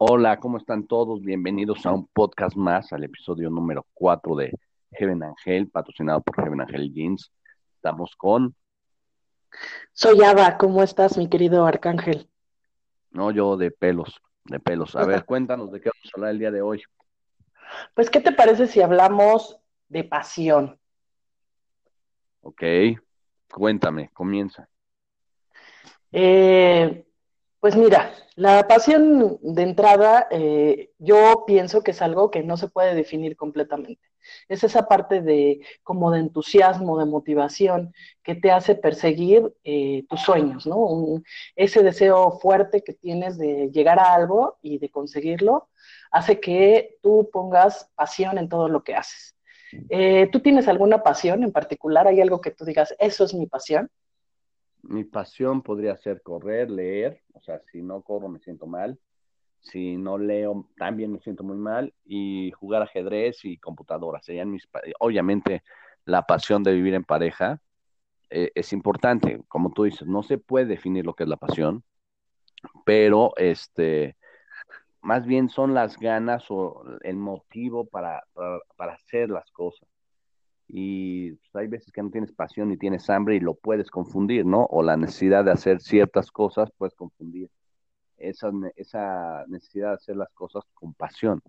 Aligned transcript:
Hola, 0.00 0.38
¿cómo 0.38 0.58
están 0.58 0.86
todos? 0.86 1.22
Bienvenidos 1.22 1.84
a 1.84 1.90
un 1.90 2.06
podcast 2.06 2.54
más, 2.54 2.92
al 2.92 3.02
episodio 3.02 3.50
número 3.50 3.84
4 3.94 4.36
de 4.36 4.52
Heaven 4.92 5.24
Angel, 5.24 5.68
patrocinado 5.68 6.20
por 6.20 6.36
Heaven 6.36 6.60
Angel 6.60 6.92
Jeans. 6.94 7.32
Estamos 7.74 8.14
con... 8.14 8.54
Soy 9.92 10.22
Ava, 10.22 10.56
¿cómo 10.56 10.84
estás, 10.84 11.18
mi 11.18 11.28
querido 11.28 11.66
Arcángel? 11.66 12.30
No, 13.10 13.32
yo 13.32 13.56
de 13.56 13.72
pelos, 13.72 14.22
de 14.44 14.60
pelos. 14.60 14.94
A 14.94 15.04
ver, 15.04 15.24
cuéntanos 15.24 15.72
de 15.72 15.80
qué 15.80 15.90
vamos 15.92 16.12
a 16.14 16.16
hablar 16.16 16.30
el 16.30 16.38
día 16.38 16.52
de 16.52 16.62
hoy. 16.62 16.80
Pues, 17.94 18.08
¿qué 18.08 18.20
te 18.20 18.30
parece 18.30 18.68
si 18.68 18.80
hablamos 18.80 19.58
de 19.88 20.04
pasión? 20.04 20.78
Ok, 22.42 22.62
cuéntame, 23.50 24.10
comienza. 24.12 24.68
Eh, 26.12 27.04
pues 27.60 27.76
mira, 27.76 28.12
la 28.36 28.68
pasión 28.68 29.38
de 29.42 29.62
entrada, 29.62 30.28
eh, 30.30 30.90
yo 30.98 31.44
pienso 31.46 31.82
que 31.82 31.90
es 31.90 32.02
algo 32.02 32.30
que 32.30 32.42
no 32.42 32.56
se 32.56 32.68
puede 32.68 32.94
definir 32.94 33.36
completamente. 33.36 34.02
Es 34.48 34.62
esa 34.62 34.86
parte 34.86 35.22
de 35.22 35.60
como 35.82 36.10
de 36.10 36.20
entusiasmo, 36.20 36.98
de 36.98 37.06
motivación 37.06 37.94
que 38.22 38.34
te 38.34 38.50
hace 38.50 38.74
perseguir 38.74 39.54
eh, 39.64 40.04
tus 40.08 40.20
sueños, 40.20 40.66
¿no? 40.66 41.22
ese 41.56 41.82
deseo 41.82 42.38
fuerte 42.38 42.82
que 42.82 42.92
tienes 42.92 43.38
de 43.38 43.70
llegar 43.72 43.98
a 43.98 44.14
algo 44.14 44.58
y 44.62 44.78
de 44.78 44.90
conseguirlo 44.90 45.68
hace 46.10 46.40
que 46.40 46.98
tú 47.02 47.28
pongas 47.32 47.90
pasión 47.94 48.38
en 48.38 48.48
todo 48.48 48.68
lo 48.68 48.84
que 48.84 48.94
haces. 48.94 49.34
Eh, 49.90 50.28
¿Tú 50.32 50.40
tienes 50.40 50.68
alguna 50.68 51.02
pasión 51.02 51.42
en 51.42 51.52
particular? 51.52 52.06
¿Hay 52.06 52.20
algo 52.20 52.40
que 52.40 52.50
tú 52.50 52.64
digas, 52.64 52.94
eso 52.98 53.24
es 53.24 53.34
mi 53.34 53.46
pasión? 53.46 53.90
Mi 54.82 55.04
pasión 55.04 55.62
podría 55.62 55.96
ser 55.96 56.22
correr, 56.22 56.70
leer, 56.70 57.22
o 57.34 57.40
sea, 57.40 57.60
si 57.72 57.82
no 57.82 58.02
corro 58.02 58.28
me 58.28 58.38
siento 58.38 58.66
mal, 58.66 58.98
si 59.60 59.96
no 59.96 60.18
leo 60.18 60.68
también 60.76 61.12
me 61.12 61.20
siento 61.20 61.42
muy 61.42 61.56
mal, 61.56 61.92
y 62.04 62.52
jugar 62.52 62.82
ajedrez 62.82 63.44
y 63.44 63.58
computadora, 63.58 64.22
serían 64.22 64.50
mis, 64.50 64.68
obviamente 65.00 65.62
la 66.04 66.22
pasión 66.22 66.62
de 66.62 66.72
vivir 66.72 66.94
en 66.94 67.04
pareja 67.04 67.60
eh, 68.30 68.52
es 68.54 68.72
importante, 68.72 69.42
como 69.48 69.72
tú 69.72 69.84
dices, 69.84 70.06
no 70.06 70.22
se 70.22 70.38
puede 70.38 70.66
definir 70.66 71.04
lo 71.04 71.14
que 71.14 71.24
es 71.24 71.28
la 71.28 71.36
pasión, 71.36 71.84
pero 72.84 73.32
este, 73.36 74.16
más 75.02 75.26
bien 75.26 75.48
son 75.48 75.74
las 75.74 75.98
ganas 75.98 76.46
o 76.50 76.84
el 77.02 77.16
motivo 77.16 77.86
para, 77.86 78.24
para 78.76 78.94
hacer 78.94 79.30
las 79.30 79.50
cosas 79.50 79.88
y 80.68 81.32
pues, 81.32 81.54
hay 81.54 81.66
veces 81.66 81.90
que 81.92 82.02
no 82.02 82.10
tienes 82.10 82.32
pasión 82.32 82.70
y 82.70 82.76
tienes 82.76 83.08
hambre 83.08 83.36
y 83.36 83.40
lo 83.40 83.54
puedes 83.54 83.90
confundir, 83.90 84.44
¿no? 84.44 84.64
O 84.64 84.82
la 84.82 84.96
necesidad 84.96 85.44
de 85.44 85.52
hacer 85.52 85.80
ciertas 85.80 86.30
cosas 86.30 86.70
puedes 86.76 86.94
confundir 86.94 87.50
esa, 88.18 88.50
esa 88.76 89.44
necesidad 89.48 89.88
de 89.88 89.94
hacer 89.94 90.16
las 90.16 90.30
cosas 90.34 90.64
con 90.74 90.92
pasión. 90.92 91.40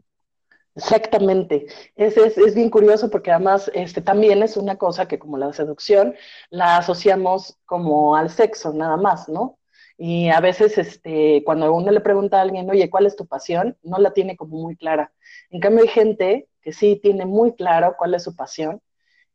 Exactamente. 0.76 1.68
Es, 1.96 2.16
es, 2.16 2.38
es, 2.38 2.56
bien 2.56 2.70
curioso 2.70 3.10
porque 3.10 3.32
además 3.32 3.70
este, 3.74 4.02
también 4.02 4.42
es 4.42 4.56
una 4.56 4.78
cosa 4.78 5.08
que 5.08 5.20
como 5.20 5.38
la 5.38 5.52
seducción 5.52 6.16
la 6.50 6.78
asociamos 6.78 7.58
como 7.66 8.16
al 8.16 8.30
sexo 8.30 8.72
nada 8.72 8.96
más, 8.96 9.28
¿no? 9.28 9.58
Y 9.98 10.30
a 10.30 10.40
veces 10.40 10.78
este, 10.78 11.44
cuando 11.44 11.74
uno 11.74 11.92
le 11.92 12.00
pregunta 12.00 12.38
a 12.38 12.42
alguien, 12.44 12.70
oye, 12.70 12.90
¿cuál 12.90 13.06
es 13.06 13.18
tu 13.18 13.28
pasión? 13.28 13.78
No 13.84 13.98
la 13.98 14.14
tiene 14.14 14.38
como 14.38 14.58
muy 14.58 14.78
clara. 14.78 15.12
En 15.50 15.60
cambio 15.60 15.84
hay 15.84 15.90
gente 15.90 16.48
que 16.62 16.72
sí 16.72 16.98
tiene 17.04 17.26
muy 17.26 17.54
claro 17.54 17.96
cuál 17.98 18.14
es 18.14 18.24
su 18.24 18.34
pasión 18.34 18.82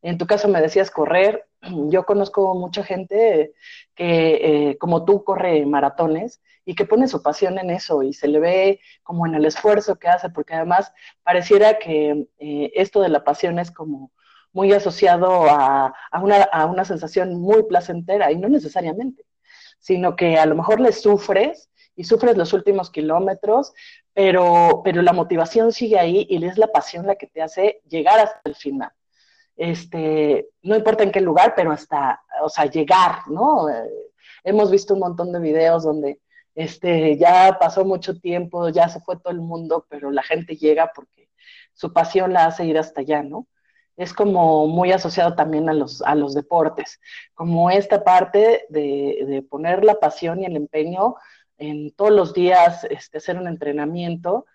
en 0.04 0.18
tu 0.18 0.26
caso 0.26 0.48
me 0.48 0.60
decías 0.60 0.90
correr. 0.90 1.46
Yo 1.88 2.04
conozco 2.04 2.54
mucha 2.54 2.84
gente 2.84 3.54
que, 3.94 4.70
eh, 4.70 4.78
como 4.78 5.04
tú, 5.04 5.24
corre 5.24 5.64
maratones 5.64 6.42
y 6.66 6.74
que 6.74 6.84
pone 6.84 7.08
su 7.08 7.22
pasión 7.22 7.58
en 7.58 7.70
eso 7.70 8.02
y 8.02 8.12
se 8.12 8.28
le 8.28 8.38
ve 8.38 8.80
como 9.02 9.26
en 9.26 9.34
el 9.34 9.46
esfuerzo 9.46 9.96
que 9.96 10.08
hace, 10.08 10.28
porque 10.28 10.54
además 10.54 10.92
pareciera 11.22 11.78
que 11.78 12.26
eh, 12.38 12.70
esto 12.74 13.00
de 13.00 13.08
la 13.08 13.24
pasión 13.24 13.58
es 13.58 13.70
como 13.70 14.12
muy 14.52 14.72
asociado 14.72 15.46
a, 15.48 15.94
una, 16.22 16.42
a 16.44 16.66
una 16.66 16.84
sensación 16.84 17.34
muy 17.34 17.64
placentera 17.64 18.30
y 18.30 18.36
no 18.36 18.48
necesariamente, 18.48 19.24
sino 19.78 20.16
que 20.16 20.38
a 20.38 20.46
lo 20.46 20.54
mejor 20.54 20.80
le 20.80 20.92
sufres 20.92 21.70
y 21.96 22.04
sufres 22.04 22.36
los 22.36 22.52
últimos 22.52 22.90
kilómetros, 22.90 23.72
pero, 24.12 24.82
pero 24.84 25.02
la 25.02 25.12
motivación 25.12 25.72
sigue 25.72 25.98
ahí 25.98 26.26
y 26.28 26.44
es 26.44 26.58
la 26.58 26.68
pasión 26.68 27.06
la 27.06 27.16
que 27.16 27.26
te 27.26 27.42
hace 27.42 27.82
llegar 27.88 28.20
hasta 28.20 28.40
el 28.44 28.54
final 28.54 28.92
este, 29.56 30.48
no 30.62 30.76
importa 30.76 31.04
en 31.04 31.12
qué 31.12 31.20
lugar, 31.20 31.54
pero 31.56 31.72
hasta, 31.72 32.20
o 32.42 32.48
sea, 32.48 32.66
llegar, 32.66 33.28
¿no? 33.28 33.68
Eh, 33.68 33.90
hemos 34.42 34.70
visto 34.70 34.94
un 34.94 35.00
montón 35.00 35.32
de 35.32 35.40
videos 35.40 35.84
donde 35.84 36.20
este, 36.54 37.16
ya 37.16 37.56
pasó 37.60 37.84
mucho 37.84 38.18
tiempo, 38.20 38.68
ya 38.68 38.88
se 38.88 39.00
fue 39.00 39.16
todo 39.16 39.32
el 39.32 39.40
mundo, 39.40 39.86
pero 39.88 40.10
la 40.10 40.22
gente 40.22 40.56
llega 40.56 40.92
porque 40.94 41.28
su 41.72 41.92
pasión 41.92 42.32
la 42.32 42.46
hace 42.46 42.64
ir 42.64 42.78
hasta 42.78 43.00
allá, 43.00 43.22
¿no? 43.22 43.46
Es 43.96 44.12
como 44.12 44.66
muy 44.66 44.90
asociado 44.92 45.34
también 45.34 45.68
a 45.68 45.74
los, 45.74 46.02
a 46.02 46.14
los 46.14 46.34
deportes, 46.34 47.00
como 47.34 47.70
esta 47.70 48.02
parte 48.02 48.66
de, 48.68 49.24
de 49.26 49.42
poner 49.42 49.84
la 49.84 49.94
pasión 49.94 50.40
y 50.40 50.46
el 50.46 50.56
empeño 50.56 51.16
en 51.58 51.92
todos 51.92 52.10
los 52.10 52.34
días, 52.34 52.84
este, 52.90 53.18
hacer 53.18 53.38
un 53.38 53.46
entrenamiento, 53.46 54.46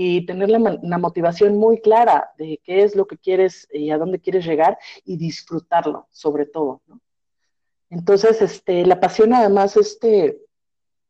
y 0.00 0.24
tener 0.26 0.48
la, 0.48 0.98
motivación 0.98 1.56
muy 1.56 1.80
clara 1.80 2.30
de 2.38 2.60
qué 2.62 2.84
es 2.84 2.94
lo 2.94 3.08
que 3.08 3.18
quieres 3.18 3.66
y 3.72 3.90
a 3.90 3.98
dónde 3.98 4.20
quieres 4.20 4.46
llegar 4.46 4.78
y 5.04 5.16
disfrutarlo, 5.16 6.06
sobre 6.12 6.46
todo, 6.46 6.82
¿no? 6.86 7.00
Entonces, 7.90 8.40
este, 8.40 8.86
la 8.86 9.00
pasión 9.00 9.34
además, 9.34 9.76
este, 9.76 10.38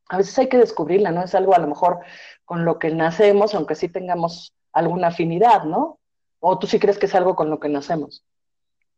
a 0.08 0.16
veces 0.16 0.38
hay 0.38 0.48
que 0.48 0.56
descubrirla, 0.56 1.10
¿no? 1.10 1.22
Es 1.22 1.34
algo 1.34 1.54
a 1.54 1.58
lo 1.58 1.66
mejor 1.66 1.98
con 2.46 2.64
lo 2.64 2.78
que 2.78 2.88
nacemos, 2.88 3.54
aunque 3.54 3.74
sí 3.74 3.90
tengamos 3.90 4.54
alguna 4.72 5.08
afinidad, 5.08 5.64
¿no? 5.64 5.98
¿O 6.40 6.58
tú 6.58 6.66
sí 6.66 6.78
crees 6.78 6.98
que 6.98 7.04
es 7.04 7.14
algo 7.14 7.36
con 7.36 7.50
lo 7.50 7.60
que 7.60 7.68
nacemos? 7.68 8.24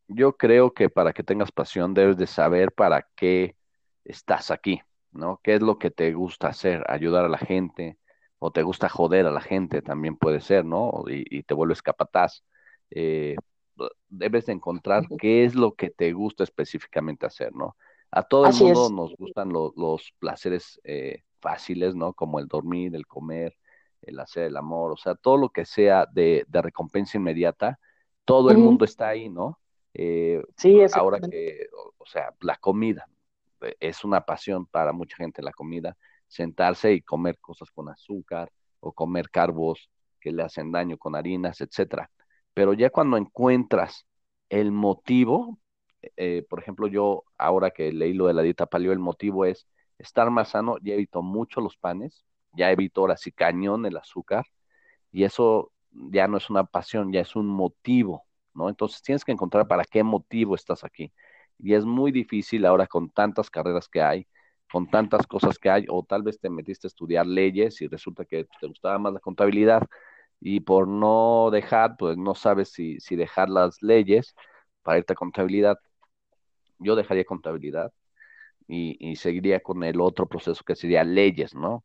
Yo 0.06 0.36
creo 0.36 0.72
que 0.72 0.88
para 0.88 1.12
que 1.12 1.24
tengas 1.24 1.50
pasión 1.50 1.94
debes 1.94 2.16
de 2.16 2.28
saber 2.28 2.70
para 2.70 3.08
qué 3.16 3.56
estás 4.04 4.52
aquí, 4.52 4.80
¿no? 5.10 5.40
¿Qué 5.42 5.54
es 5.54 5.62
lo 5.62 5.80
que 5.80 5.90
te 5.90 6.12
gusta 6.12 6.46
hacer? 6.46 6.84
Ayudar 6.86 7.24
a 7.24 7.28
la 7.28 7.38
gente, 7.38 7.98
o 8.40 8.50
te 8.50 8.62
gusta 8.62 8.88
joder 8.88 9.26
a 9.26 9.30
la 9.30 9.42
gente, 9.42 9.82
también 9.82 10.16
puede 10.16 10.40
ser, 10.40 10.64
¿no? 10.64 11.04
Y, 11.06 11.42
te 11.42 11.52
vuelves 11.52 11.82
capataz. 11.82 12.42
Eh, 12.90 13.36
debes 14.08 14.46
de 14.46 14.54
encontrar 14.54 15.04
qué 15.18 15.44
es 15.44 15.54
lo 15.54 15.74
que 15.74 15.90
te 15.90 16.12
gusta 16.12 16.42
específicamente 16.42 17.26
hacer, 17.26 17.54
¿no? 17.54 17.76
A 18.10 18.22
todo 18.22 18.46
el 18.46 18.54
mundo 18.54 18.90
nos 18.90 19.14
gustan 19.16 19.52
los 19.52 20.12
placeres 20.18 20.80
eh, 20.84 21.22
fáciles, 21.38 21.94
¿no? 21.94 22.14
Como 22.14 22.40
el 22.40 22.48
dormir, 22.48 22.96
el 22.96 23.06
comer, 23.06 23.56
el 24.00 24.18
hacer 24.18 24.44
el 24.44 24.56
amor, 24.56 24.92
o 24.92 24.96
sea, 24.96 25.14
todo 25.14 25.36
lo 25.36 25.50
que 25.50 25.66
sea 25.66 26.06
de, 26.10 26.46
recompensa 26.50 27.18
inmediata, 27.18 27.78
todo 28.24 28.50
el 28.50 28.56
mundo 28.56 28.86
está 28.86 29.08
ahí, 29.08 29.28
¿no? 29.28 29.60
Eh, 29.92 30.42
sí, 30.56 30.80
ahora 30.94 31.20
que, 31.20 31.66
o 31.98 32.06
sea, 32.06 32.34
la 32.40 32.56
comida 32.56 33.06
es 33.80 34.02
una 34.02 34.22
pasión 34.24 34.64
para 34.64 34.92
mucha 34.92 35.16
gente 35.16 35.42
la 35.42 35.52
comida 35.52 35.94
sentarse 36.30 36.94
y 36.94 37.02
comer 37.02 37.38
cosas 37.40 37.70
con 37.70 37.88
azúcar 37.88 38.50
o 38.80 38.92
comer 38.92 39.30
carbos 39.30 39.90
que 40.20 40.32
le 40.32 40.42
hacen 40.42 40.70
daño 40.72 40.96
con 40.96 41.16
harinas, 41.16 41.60
etcétera. 41.60 42.10
Pero 42.54 42.72
ya 42.72 42.90
cuando 42.90 43.16
encuentras 43.16 44.06
el 44.48 44.72
motivo, 44.72 45.58
eh, 46.16 46.46
por 46.48 46.60
ejemplo, 46.60 46.86
yo 46.86 47.24
ahora 47.36 47.70
que 47.70 47.92
leí 47.92 48.14
lo 48.14 48.26
de 48.26 48.34
la 48.34 48.42
dieta 48.42 48.66
paleo, 48.66 48.92
el 48.92 48.98
motivo 48.98 49.44
es 49.44 49.66
estar 49.98 50.30
más 50.30 50.50
sano, 50.50 50.76
ya 50.82 50.94
evito 50.94 51.22
mucho 51.22 51.60
los 51.60 51.76
panes, 51.76 52.24
ya 52.52 52.70
evito 52.70 53.02
ahora 53.02 53.16
sí 53.16 53.32
cañón 53.32 53.84
el 53.86 53.96
azúcar, 53.96 54.46
y 55.12 55.24
eso 55.24 55.72
ya 55.90 56.28
no 56.28 56.36
es 56.36 56.50
una 56.50 56.64
pasión, 56.64 57.12
ya 57.12 57.20
es 57.20 57.36
un 57.36 57.46
motivo, 57.48 58.24
¿no? 58.54 58.68
Entonces 58.68 59.02
tienes 59.02 59.24
que 59.24 59.32
encontrar 59.32 59.66
para 59.68 59.84
qué 59.84 60.02
motivo 60.04 60.54
estás 60.54 60.84
aquí. 60.84 61.12
Y 61.58 61.74
es 61.74 61.84
muy 61.84 62.12
difícil 62.12 62.64
ahora 62.66 62.86
con 62.86 63.10
tantas 63.10 63.50
carreras 63.50 63.88
que 63.88 64.02
hay, 64.02 64.26
con 64.70 64.88
tantas 64.88 65.26
cosas 65.26 65.58
que 65.58 65.68
hay, 65.68 65.86
o 65.88 66.02
tal 66.04 66.22
vez 66.22 66.38
te 66.38 66.48
metiste 66.48 66.86
a 66.86 66.88
estudiar 66.88 67.26
leyes 67.26 67.80
y 67.82 67.88
resulta 67.88 68.24
que 68.24 68.46
te 68.60 68.66
gustaba 68.66 68.98
más 68.98 69.12
la 69.12 69.20
contabilidad 69.20 69.82
y 70.40 70.60
por 70.60 70.88
no 70.88 71.50
dejar, 71.52 71.96
pues 71.98 72.16
no 72.16 72.34
sabes 72.34 72.70
si, 72.70 72.98
dejar 73.10 73.50
las 73.50 73.82
leyes 73.82 74.34
para 74.82 74.98
irte 74.98 75.12
a 75.12 75.16
contabilidad. 75.16 75.78
Yo 76.78 76.96
dejaría 76.96 77.24
contabilidad 77.24 77.92
y, 78.66 79.16
seguiría 79.16 79.60
con 79.60 79.82
el 79.82 80.00
otro 80.00 80.26
proceso 80.26 80.62
que 80.64 80.76
sería 80.76 81.04
leyes, 81.04 81.54
¿no? 81.54 81.84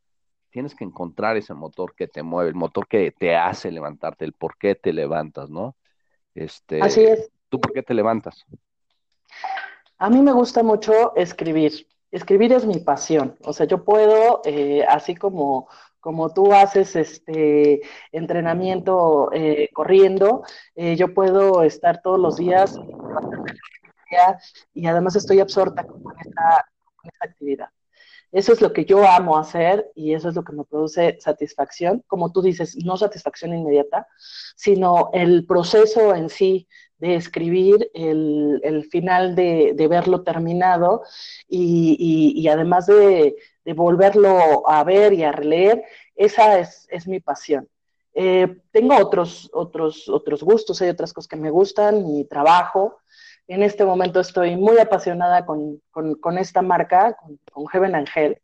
Tienes 0.52 0.74
que 0.76 0.86
encontrar 0.86 1.36
ese 1.36 1.54
motor 1.54 1.96
que 1.96 2.08
te 2.08 2.24
mueve, 2.24 2.50
el 2.50 2.56
motor 2.56 2.88
que 2.88 3.12
te 3.12 3.36
hace 3.36 3.72
levantarte, 3.72 4.24
el 4.24 4.34
por 4.34 4.58
qué 4.58 4.76
te 4.76 4.94
levantas, 4.94 5.50
¿no? 5.50 5.76
Este, 6.34 6.82
Así 6.82 7.04
es. 7.04 7.30
¿Tú 7.50 7.60
por 7.60 7.74
qué 7.74 7.84
te 7.84 7.94
levantas? 7.94 8.46
A 9.98 10.10
mí 10.10 10.22
me 10.22 10.32
gusta 10.32 10.64
mucho 10.64 11.14
escribir 11.16 11.88
escribir 12.16 12.54
es 12.54 12.66
mi 12.66 12.80
pasión. 12.80 13.38
O 13.44 13.54
sea, 13.54 13.66
yo 13.68 13.84
puedo, 13.84 14.42
eh, 14.46 14.86
así 14.88 15.16
como, 15.16 15.68
como 16.00 16.34
tú 16.34 16.54
haces 16.54 16.96
este 16.96 17.82
entrenamiento 18.12 19.30
eh, 19.34 19.70
corriendo, 19.74 20.44
eh, 20.76 20.96
yo 20.96 21.14
puedo 21.14 21.64
estar 21.64 22.02
todos 22.02 22.20
los 22.20 22.38
días 22.38 22.80
y 24.74 24.88
además 24.88 25.18
estoy 25.18 25.42
absorta 25.42 25.84
con 25.84 26.02
esta, 26.20 26.66
con 26.96 27.10
esta 27.12 27.26
actividad. 27.26 27.70
Eso 28.32 28.54
es 28.54 28.62
lo 28.62 28.74
que 28.74 28.86
yo 28.86 29.08
amo 29.08 29.38
hacer 29.38 29.92
y 29.96 30.14
eso 30.14 30.30
es 30.30 30.36
lo 30.36 30.44
que 30.44 30.54
me 30.54 30.66
produce 30.66 31.18
satisfacción. 31.20 32.04
Como 32.08 32.32
tú 32.32 32.42
dices, 32.42 32.78
no 32.84 32.98
satisfacción 32.98 33.54
inmediata, 33.54 34.08
sino 34.56 35.10
el 35.14 35.46
proceso 35.46 36.14
en 36.14 36.30
sí 36.30 36.68
de 37.06 37.16
escribir, 37.16 37.92
el, 37.94 38.88
final 38.90 39.36
de, 39.36 39.88
verlo 39.88 40.24
terminado 40.24 41.04
y, 41.48 42.48
además 42.48 42.88
de, 42.88 43.36
volverlo 43.76 44.68
a 44.68 44.84
ver 44.84 45.14
y 45.14 45.24
a 45.24 45.32
releer, 45.32 45.84
esa 46.16 46.60
es, 46.60 47.08
mi 47.08 47.20
pasión. 47.20 47.68
Eh, 48.16 48.58
tengo 48.72 48.96
otros, 48.98 49.50
otros, 49.54 50.10
otros 50.10 50.42
gustos, 50.42 50.82
hay 50.82 50.90
otras 50.90 51.14
cosas 51.14 51.28
que 51.28 51.36
me 51.36 51.52
gustan, 51.52 52.08
mi 52.08 52.26
trabajo. 52.26 52.98
En 53.48 53.62
este 53.62 53.86
momento 53.86 54.20
estoy 54.20 54.56
muy 54.56 54.80
apasionada 54.80 55.46
con, 55.46 55.82
esta 56.40 56.64
marca, 56.64 57.18
con, 57.52 57.68
Heaven 57.68 57.94
Angel. 57.94 58.40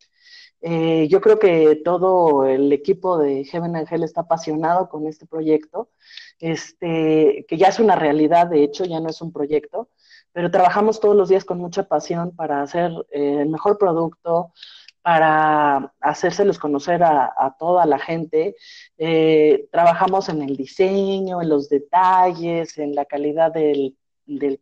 Eh, 0.64 1.08
yo 1.10 1.22
creo 1.22 1.40
que 1.40 1.82
todo 1.84 2.46
el 2.46 2.72
equipo 2.72 3.18
de 3.18 3.44
Heaven 3.46 3.76
Angel 3.76 4.04
está 4.04 4.22
apasionado 4.22 4.90
con 4.90 5.08
este 5.08 5.26
proyecto 5.26 5.90
este, 6.42 7.46
que 7.48 7.58
ya 7.58 7.68
es 7.68 7.80
una 7.80 7.96
realidad, 7.96 8.48
de 8.48 8.64
hecho, 8.64 8.84
ya 8.84 9.00
no 9.00 9.10
es 9.10 9.22
un 9.22 9.32
proyecto, 9.32 9.90
pero 10.34 10.50
trabajamos 10.52 11.00
todos 11.00 11.16
los 11.16 11.30
días 11.30 11.46
con 11.46 11.60
mucha 11.60 11.84
pasión 11.84 12.36
para 12.36 12.62
hacer 12.62 12.92
eh, 13.12 13.42
el 13.42 13.50
mejor 13.50 13.78
producto, 13.78 14.52
para 15.02 15.94
hacérselos 16.00 16.60
conocer 16.60 17.04
a, 17.04 17.56
toda 17.60 17.86
la 17.86 18.00
gente. 18.00 18.56
Eh, 18.98 19.68
trabajamos 19.72 20.30
en 20.30 20.42
el 20.44 20.56
diseño, 20.56 21.42
en 21.42 21.50
los 21.50 21.70
detalles, 21.70 22.78
en 22.78 22.94
la 22.96 23.06
calidad 23.06 23.52
del, 23.52 23.96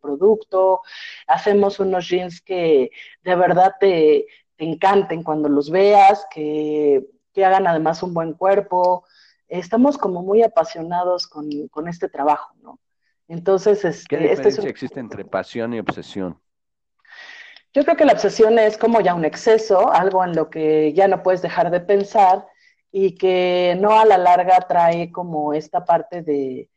producto. 0.00 0.80
Hacemos 1.26 1.78
unos 1.78 2.08
jeans 2.08 2.40
que 2.40 2.90
de 3.22 3.34
verdad 3.36 3.74
te, 3.78 4.26
encanten 4.58 5.22
cuando 5.22 5.48
los 5.48 5.70
veas, 5.70 6.26
que, 6.30 7.06
que 7.32 7.44
hagan 7.44 7.66
además 7.66 8.02
un 8.02 8.12
buen 8.12 8.34
cuerpo, 8.34 9.04
estamos 9.50 9.98
como 9.98 10.22
muy 10.22 10.42
apasionados 10.42 11.26
con, 11.26 11.48
este 11.88 12.08
trabajo, 12.08 12.54
¿no? 12.62 12.78
Entonces, 13.28 13.84
este, 13.84 14.06
¿qué 14.08 14.16
diferencia 14.22 14.60
este 14.60 14.70
existe 14.70 15.00
entre 15.00 15.24
pasión 15.24 15.74
y 15.74 15.78
obsesión? 15.78 16.40
Yo 17.72 17.84
creo 17.84 17.96
que 17.96 18.04
la 18.04 18.12
obsesión 18.12 18.58
es 18.58 18.76
como 18.76 19.00
ya 19.00 19.14
un 19.14 19.24
exceso, 19.24 19.92
algo 19.92 20.24
en 20.24 20.34
lo 20.34 20.50
que 20.50 20.92
ya 20.92 21.06
no 21.06 21.22
puedes 21.22 21.42
dejar 21.42 21.70
de 21.70 21.80
pensar 21.80 22.46
y 22.90 23.14
que 23.14 23.76
no 23.80 24.00
a 24.00 24.04
la 24.04 24.18
larga 24.18 24.58
trae 24.62 25.12
como 25.12 25.52
esta 25.54 25.84
parte 25.84 26.22
de, 26.22 26.68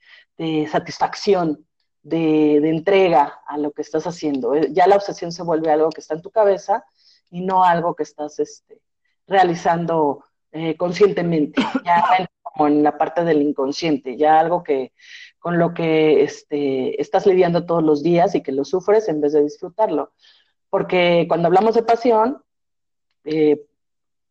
satisfacción, 0.70 1.66
de, 2.04 2.58
entrega 2.58 3.40
a 3.48 3.58
lo 3.58 3.72
que 3.72 3.82
estás 3.82 4.06
haciendo. 4.06 4.54
Eh, 4.54 4.70
ya 4.72 4.86
la 4.86 4.96
obsesión 4.96 5.32
se 5.32 5.42
vuelve 5.42 5.72
algo 5.72 5.90
que 5.90 6.02
está 6.02 6.14
en 6.14 6.22
tu 6.22 6.30
cabeza 6.30 6.86
y 7.32 7.42
no 7.42 7.64
algo 7.64 7.96
que 7.96 8.04
estás 8.04 8.38
este, 8.40 8.80
realizando 9.26 10.24
eh, 10.52 10.78
conscientemente. 10.78 11.64
Ya 11.84 12.28
como 12.54 12.68
en 12.68 12.84
la 12.84 12.98
parte 12.98 13.24
del 13.24 13.42
inconsciente, 13.42 14.16
ya 14.16 14.40
algo 14.40 14.64
que 14.64 14.94
con 15.40 15.58
lo 15.58 15.74
que 15.74 16.24
este, 16.24 17.02
estás 17.02 17.26
lidiando 17.26 17.66
todos 17.66 17.84
los 17.84 18.02
días 18.02 18.34
y 18.36 18.42
que 18.42 18.52
lo 18.52 18.64
sufres 18.64 19.10
en 19.10 19.20
vez 19.20 19.34
de 19.34 19.44
disfrutarlo. 19.44 20.14
Porque 20.70 21.26
cuando 21.28 21.48
hablamos 21.48 21.76
de 21.76 21.84
pasión, 21.84 22.42
eh, 23.26 23.66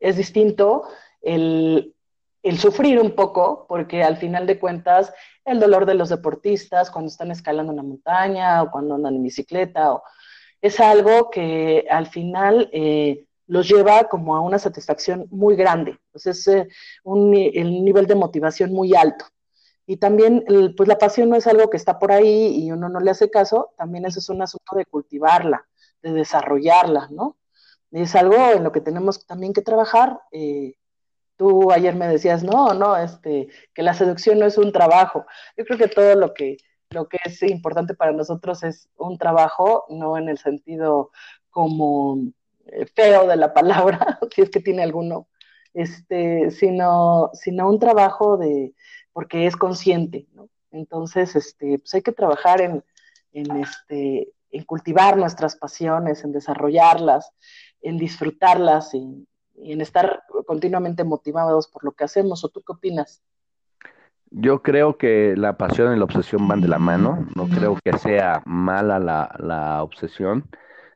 es 0.01 0.17
distinto 0.17 0.85
el, 1.21 1.95
el 2.43 2.59
sufrir 2.59 2.99
un 2.99 3.13
poco, 3.13 3.67
porque 3.69 4.03
al 4.03 4.17
final 4.17 4.47
de 4.47 4.59
cuentas, 4.59 5.13
el 5.45 5.61
dolor 5.61 5.85
de 5.85 5.95
los 5.95 6.09
deportistas 6.09 6.91
cuando 6.91 7.09
están 7.09 7.31
escalando 7.31 7.73
una 7.73 7.83
montaña 7.83 8.63
o 8.63 8.71
cuando 8.71 8.95
andan 8.95 9.17
en 9.17 9.23
bicicleta, 9.23 9.93
o, 9.93 10.03
es 10.63 10.79
algo 10.81 11.29
que 11.29 11.87
al 11.91 12.07
final 12.07 12.71
eh, 12.73 13.27
los 13.47 13.69
lleva 13.69 14.05
como 14.05 14.37
a 14.37 14.41
una 14.41 14.59
satisfacción 14.59 15.27
muy 15.31 15.57
grande. 15.57 15.99
Entonces, 16.07 16.47
es 16.47 16.55
eh, 16.55 16.69
un, 17.05 17.35
el 17.35 17.85
nivel 17.85 18.07
de 18.07 18.15
motivación 18.15 18.73
muy 18.73 18.95
alto. 18.95 19.27
Y 19.87 19.97
también, 19.97 20.45
pues 20.77 20.89
la 20.89 20.99
pasión 20.99 21.29
no 21.29 21.37
es 21.37 21.47
algo 21.47 21.69
que 21.69 21.77
está 21.77 21.99
por 21.99 22.13
ahí 22.13 22.65
y 22.65 22.71
uno 22.71 22.89
no 22.89 23.01
le 23.01 23.11
hace 23.11 23.31
caso, 23.31 23.73
también 23.77 24.07
eso 24.07 24.21
es 24.21 24.29
un 24.29 24.41
asunto 24.41 24.77
de 24.77 24.87
cultivarla, 24.87 25.67
de 26.03 26.13
desarrollarla, 26.13 27.09
¿no? 27.11 27.37
Es 27.91 28.15
algo 28.15 28.37
en 28.55 28.65
lo 28.65 28.73
que 28.73 28.81
tenemos 28.81 29.27
también 29.27 29.53
que 29.53 29.61
trabajar. 29.63 30.21
Eh, 30.33 30.77
tú 31.37 31.73
ayer 31.73 31.95
me 31.97 32.09
decías, 32.09 32.45
no, 32.45 32.75
no, 32.75 32.97
este, 32.97 33.49
que 33.75 33.83
la 33.83 33.95
seducción 33.95 34.39
no 34.39 34.47
es 34.47 34.59
un 34.59 34.73
trabajo. 34.73 35.27
Yo 35.57 35.65
creo 35.65 35.79
que 35.79 35.89
todo 35.89 36.15
lo 36.15 36.33
que, 36.35 36.59
lo 36.91 37.09
que 37.09 37.19
es 37.25 37.43
importante 37.43 37.95
para 37.95 38.13
nosotros 38.13 38.63
es 38.63 38.89
un 38.97 39.19
trabajo, 39.19 39.85
no 39.91 40.17
en 40.17 40.29
el 40.29 40.39
sentido 40.39 41.11
como 41.51 42.19
feo 42.95 43.27
de 43.27 43.37
la 43.37 43.53
palabra, 43.53 44.19
si 44.35 44.43
es 44.43 44.51
que 44.51 44.61
tiene 44.61 44.83
alguno, 44.83 45.29
este, 45.75 46.51
sino, 46.51 47.31
sino 47.33 47.69
un 47.69 47.79
trabajo 47.79 48.37
de, 48.37 48.75
porque 49.13 49.47
es 49.47 49.57
consciente, 49.57 50.27
¿no? 50.35 50.49
Entonces, 50.71 51.37
este, 51.37 51.79
pues 51.79 51.95
hay 51.95 52.03
que 52.03 52.13
trabajar 52.13 52.63
en, 52.63 52.83
en, 53.33 53.57
este, 53.57 54.33
en 54.51 54.65
cultivar 54.65 55.17
nuestras 55.17 55.57
pasiones, 55.57 56.25
en 56.25 56.33
desarrollarlas, 56.33 57.31
en 57.83 57.99
disfrutarlas 57.99 58.95
y, 58.95 59.27
en 59.65 59.81
estar 59.83 60.23
continuamente 60.47 61.05
motivados 61.05 61.69
por 61.69 61.85
lo 61.85 61.93
que 61.93 62.05
hacemos. 62.05 62.43
¿O 62.43 62.49
tú 62.49 62.63
qué 62.63 62.73
opinas? 62.73 63.23
Yo 64.31 64.63
creo 64.63 64.97
que 64.97 65.35
la 65.37 65.59
pasión 65.59 65.95
y 65.95 65.99
la 65.99 66.05
obsesión 66.05 66.49
van 66.49 66.63
de 66.63 66.69
la 66.69 66.79
mano. 66.79 67.27
No 67.37 67.47
creo 67.49 67.77
que 67.85 67.97
sea 67.99 68.43
mala 68.47 68.99
la, 68.99 69.37
la 69.39 69.83
obsesión 69.83 70.49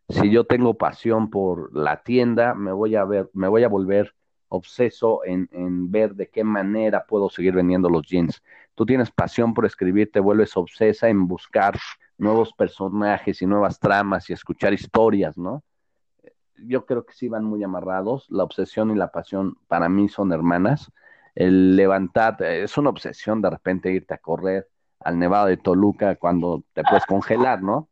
si 0.08 0.30
yo 0.30 0.44
tengo 0.44 0.74
pasión 0.74 1.30
por 1.30 1.74
la 1.76 2.02
tienda, 2.02 2.54
me 2.54 2.72
voy 2.72 2.94
a 2.96 3.04
ver, 3.04 3.30
me 3.32 3.48
voy 3.48 3.64
a 3.64 3.68
volver 3.68 4.14
obseso 4.48 5.22
en, 5.24 5.48
ver 5.90 6.14
de 6.14 6.28
qué 6.28 6.44
manera 6.44 7.04
puedo 7.06 7.28
seguir 7.28 7.54
vendiendo 7.54 7.88
los 7.88 8.06
jeans. 8.06 8.42
Tú 8.74 8.86
tienes 8.86 9.10
pasión 9.10 9.54
por 9.54 9.66
escribir, 9.66 10.10
te 10.12 10.20
vuelves 10.20 10.56
obsesa 10.56 11.08
en 11.08 11.26
buscar 11.26 11.78
nuevos 12.18 12.52
personajes 12.52 13.42
y 13.42 13.46
nuevas 13.46 13.80
tramas 13.80 14.30
y 14.30 14.32
escuchar 14.32 14.72
historias, 14.72 15.36
¿no? 15.36 15.62
Yo 16.58 16.86
creo 16.86 17.04
que 17.04 17.12
sí 17.12 17.28
van 17.28 17.44
muy 17.44 17.62
amarrados. 17.64 18.26
La 18.30 18.44
obsesión 18.44 18.90
y 18.90 18.94
la 18.94 19.10
pasión 19.10 19.58
para 19.66 19.88
mí 19.88 20.08
son 20.08 20.32
hermanas. 20.32 20.90
El 21.34 21.76
levantar, 21.76 22.42
es 22.42 22.78
una 22.78 22.90
obsesión 22.90 23.42
de 23.42 23.50
repente 23.50 23.92
irte 23.92 24.14
a 24.14 24.18
correr 24.18 24.68
al 25.00 25.18
Nevado 25.18 25.46
de 25.46 25.58
Toluca 25.58 26.16
cuando 26.16 26.62
te 26.72 26.82
puedes 26.82 27.04
congelar, 27.04 27.62
¿no? 27.62 27.88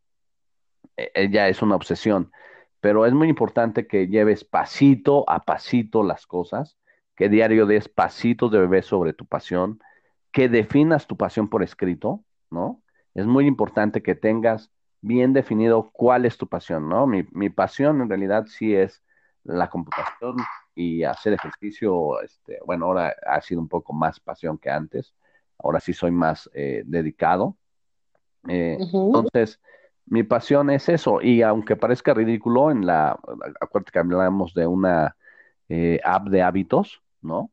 Ella 0.96 1.48
es 1.48 1.62
una 1.62 1.76
obsesión, 1.76 2.32
pero 2.80 3.06
es 3.06 3.12
muy 3.12 3.28
importante 3.28 3.86
que 3.86 4.08
lleves 4.08 4.44
pasito 4.44 5.28
a 5.28 5.44
pasito 5.44 6.02
las 6.02 6.26
cosas, 6.26 6.76
que 7.16 7.28
diario 7.28 7.66
des 7.66 7.88
pasitos 7.88 8.50
de 8.50 8.58
bebé 8.58 8.82
sobre 8.82 9.12
tu 9.12 9.26
pasión, 9.26 9.80
que 10.32 10.48
definas 10.48 11.06
tu 11.06 11.16
pasión 11.16 11.48
por 11.48 11.62
escrito, 11.62 12.24
¿no? 12.50 12.82
Es 13.14 13.26
muy 13.26 13.46
importante 13.46 14.02
que 14.02 14.14
tengas 14.14 14.70
bien 15.00 15.32
definido 15.32 15.90
cuál 15.92 16.24
es 16.24 16.36
tu 16.36 16.48
pasión, 16.48 16.88
¿no? 16.88 17.06
Mi, 17.06 17.24
mi 17.30 17.50
pasión 17.50 18.00
en 18.00 18.08
realidad 18.08 18.46
sí 18.46 18.74
es 18.74 19.02
la 19.44 19.68
computación 19.68 20.36
y 20.74 21.04
hacer 21.04 21.34
ejercicio, 21.34 22.20
este, 22.20 22.58
bueno, 22.66 22.86
ahora 22.86 23.14
ha 23.26 23.40
sido 23.40 23.60
un 23.60 23.68
poco 23.68 23.92
más 23.92 24.18
pasión 24.18 24.58
que 24.58 24.70
antes, 24.70 25.14
ahora 25.58 25.80
sí 25.80 25.92
soy 25.92 26.10
más 26.10 26.50
eh, 26.54 26.82
dedicado. 26.84 27.56
Eh, 28.48 28.76
entonces, 28.80 29.60
mi 30.06 30.22
pasión 30.22 30.70
es 30.70 30.88
eso, 30.88 31.20
y 31.22 31.42
aunque 31.42 31.76
parezca 31.76 32.14
ridículo, 32.14 32.70
en 32.70 32.86
la, 32.86 33.18
acuérdate 33.60 33.92
que 33.92 33.98
hablamos 33.98 34.54
de 34.54 34.66
una 34.66 35.16
eh, 35.68 36.00
app 36.04 36.28
de 36.28 36.42
hábitos, 36.42 37.02
¿no? 37.22 37.50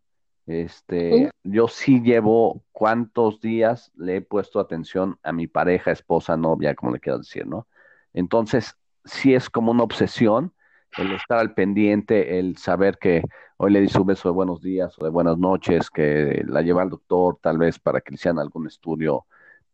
Este, 0.48 1.32
yo 1.44 1.68
sí 1.68 2.02
llevo 2.02 2.64
cuántos 2.72 3.40
días 3.40 3.92
le 3.96 4.18
he 4.18 4.22
puesto 4.22 4.60
atención 4.60 5.18
a 5.24 5.32
mi 5.32 5.48
pareja, 5.48 5.92
esposa, 5.92 6.36
novia, 6.36 6.76
como 6.76 6.92
le 6.92 7.00
quiero 7.00 7.20
decir, 7.20 7.48
¿no? 7.48 7.68
Entonces, 8.14 8.76
sí 9.06 9.34
es 9.34 9.50
como 9.50 9.72
una 9.72 9.84
obsesión 9.84 10.54
el 10.98 11.14
estar 11.14 11.40
al 11.40 11.54
pendiente, 11.54 12.40
el 12.40 12.58
saber 12.58 12.98
que 12.98 13.24
hoy 13.58 13.72
le 13.72 13.82
di 13.82 13.88
su 13.88 14.04
beso 14.04 14.30
de 14.30 14.34
buenos 14.34 14.62
días 14.62 14.94
o 15.00 15.06
de 15.06 15.10
buenas 15.10 15.38
noches, 15.38 15.90
que 15.90 16.44
la 16.46 16.62
lleva 16.62 16.82
al 16.82 16.90
doctor 16.90 17.38
tal 17.42 17.58
vez 17.58 17.80
para 17.80 18.02
que 18.02 18.12
le 18.12 18.16
hicieran 18.16 18.40
algún 18.40 18.68
estudio 18.68 19.26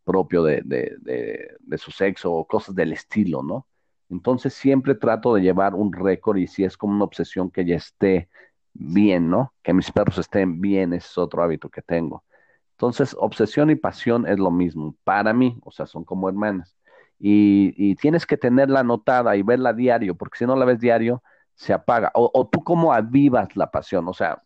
propio 0.08 0.42
de, 0.42 0.62
de, 0.64 1.78
su 1.78 1.90
sexo 1.90 2.32
o 2.32 2.46
cosas 2.46 2.74
del 2.74 2.94
estilo, 2.94 3.42
¿no? 3.42 3.66
Entonces 4.08 4.54
siempre 4.54 4.94
trato 4.94 5.34
de 5.34 5.42
llevar 5.42 5.74
un 5.74 5.92
récord 5.92 6.38
y 6.38 6.46
si 6.46 6.64
es 6.64 6.78
como 6.78 6.94
una 6.94 7.04
obsesión 7.04 7.50
que 7.50 7.66
ya 7.66 7.76
esté 7.76 8.30
bien, 8.72 9.28
¿no? 9.28 9.52
Que 9.62 9.74
mis 9.74 9.92
perros 9.92 10.16
estén 10.16 10.62
bien, 10.62 10.94
ese 10.94 11.08
es 11.08 11.18
otro 11.18 11.42
hábito 11.42 11.68
que 11.68 11.82
tengo. 11.82 12.24
Entonces, 12.72 13.14
obsesión 13.18 13.68
y 13.70 13.76
pasión 13.76 14.26
es 14.26 14.38
lo 14.38 14.50
mismo 14.50 14.94
para 15.04 15.34
mí, 15.34 15.58
o 15.62 15.70
sea, 15.70 15.84
son 15.84 16.04
como 16.04 16.28
hermanas. 16.30 16.74
Y, 17.18 17.96
tienes 17.96 18.24
que 18.24 18.38
tenerla 18.38 18.80
anotada 18.80 19.36
y 19.36 19.42
verla 19.42 19.74
diario, 19.74 20.14
porque 20.14 20.38
si 20.38 20.46
no 20.46 20.56
la 20.56 20.64
ves 20.64 20.80
diario, 20.80 21.22
se 21.54 21.74
apaga. 21.74 22.10
O, 22.14 22.30
o 22.32 22.48
tú 22.48 22.64
cómo 22.64 22.94
avivas 22.94 23.54
la 23.56 23.70
pasión, 23.70 24.08
o 24.08 24.14
sea, 24.14 24.42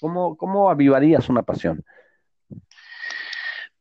¿cómo, 0.00 0.36
¿cómo 0.36 0.68
avivarías 0.68 1.30
una 1.30 1.42
pasión? 1.42 1.82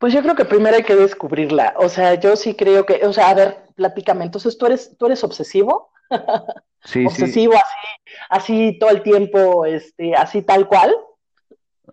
Pues 0.01 0.13
yo 0.13 0.24
creo 0.24 0.34
que 0.34 0.46
primero 0.46 0.75
hay 0.75 0.81
que 0.81 0.96
descubrirla. 0.96 1.75
O 1.77 1.88
sea, 1.88 2.15
yo 2.15 2.36
sí 2.36 2.55
creo 2.55 2.88
que, 2.88 3.05
o 3.05 3.13
sea, 3.13 3.29
a 3.29 3.36
ver, 3.36 3.67
platícame. 3.75 4.25
Entonces, 4.25 4.58
¿tú 4.58 4.65
eres, 4.65 4.98
tú 4.98 5.05
eres 5.05 5.24
obsesivo? 5.24 5.91
obsesivo, 7.05 7.53
así, 7.53 8.12
así 8.31 8.79
todo 8.79 8.89
el 8.89 9.03
tiempo, 9.03 9.63
este, 9.63 10.15
así 10.15 10.41
tal 10.41 10.67
cual. 10.67 10.96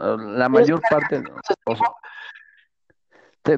Ah, 0.01 0.17
la 0.19 0.49
mayor 0.49 0.81
parte, 0.89 1.23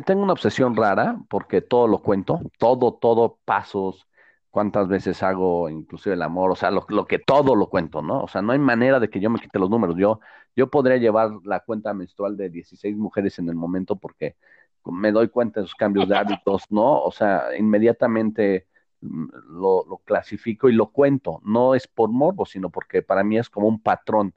tengo 0.04 0.24
una 0.24 0.32
obsesión 0.32 0.74
rara 0.74 1.16
porque 1.28 1.60
todo 1.60 1.86
lo 1.86 1.98
cuento, 1.98 2.40
todo, 2.58 2.94
todo, 2.94 3.38
pasos, 3.44 4.04
cuántas 4.50 4.88
veces 4.88 5.22
hago 5.22 5.68
inclusive 5.68 6.14
el 6.14 6.22
amor, 6.22 6.50
o 6.50 6.56
sea, 6.56 6.70
lo, 6.70 7.06
que 7.06 7.18
todo 7.18 7.54
lo 7.54 7.68
cuento, 7.68 8.02
¿no? 8.02 8.22
O 8.22 8.28
sea, 8.28 8.42
no 8.42 8.52
hay 8.52 8.58
manera 8.58 9.00
de 9.00 9.08
que 9.08 9.20
yo 9.20 9.30
me 9.30 9.40
quite 9.40 9.58
los 9.58 9.70
números. 9.70 9.96
Yo, 9.96 10.20
yo 10.56 10.68
podría 10.70 10.96
llevar 10.96 11.30
la 11.44 11.60
cuenta 11.60 11.94
menstrual 11.94 12.36
de 12.36 12.50
16 12.50 12.96
mujeres 12.96 13.38
en 13.38 13.48
el 13.48 13.54
momento 13.54 13.96
porque 13.96 14.36
me 14.84 15.12
doy 15.12 15.28
cuenta 15.28 15.60
de 15.60 15.66
sus 15.66 15.76
cambios 15.76 16.08
de 16.08 16.16
hábitos, 16.18 16.64
¿no? 16.70 17.02
O 17.02 17.12
sea, 17.12 17.56
inmediatamente 17.56 18.66
mm, 19.00 19.26
lo, 19.50 19.84
lo 19.86 19.98
clasifico 19.98 20.68
y 20.68 20.72
lo 20.72 20.88
cuento. 20.90 21.40
No 21.44 21.74
es 21.74 21.86
por 21.86 22.10
morbo, 22.10 22.44
sino 22.46 22.70
porque 22.70 23.02
para 23.02 23.24
mí 23.24 23.38
es 23.38 23.48
como 23.50 23.68
un 23.68 23.80
patrón. 23.80 24.34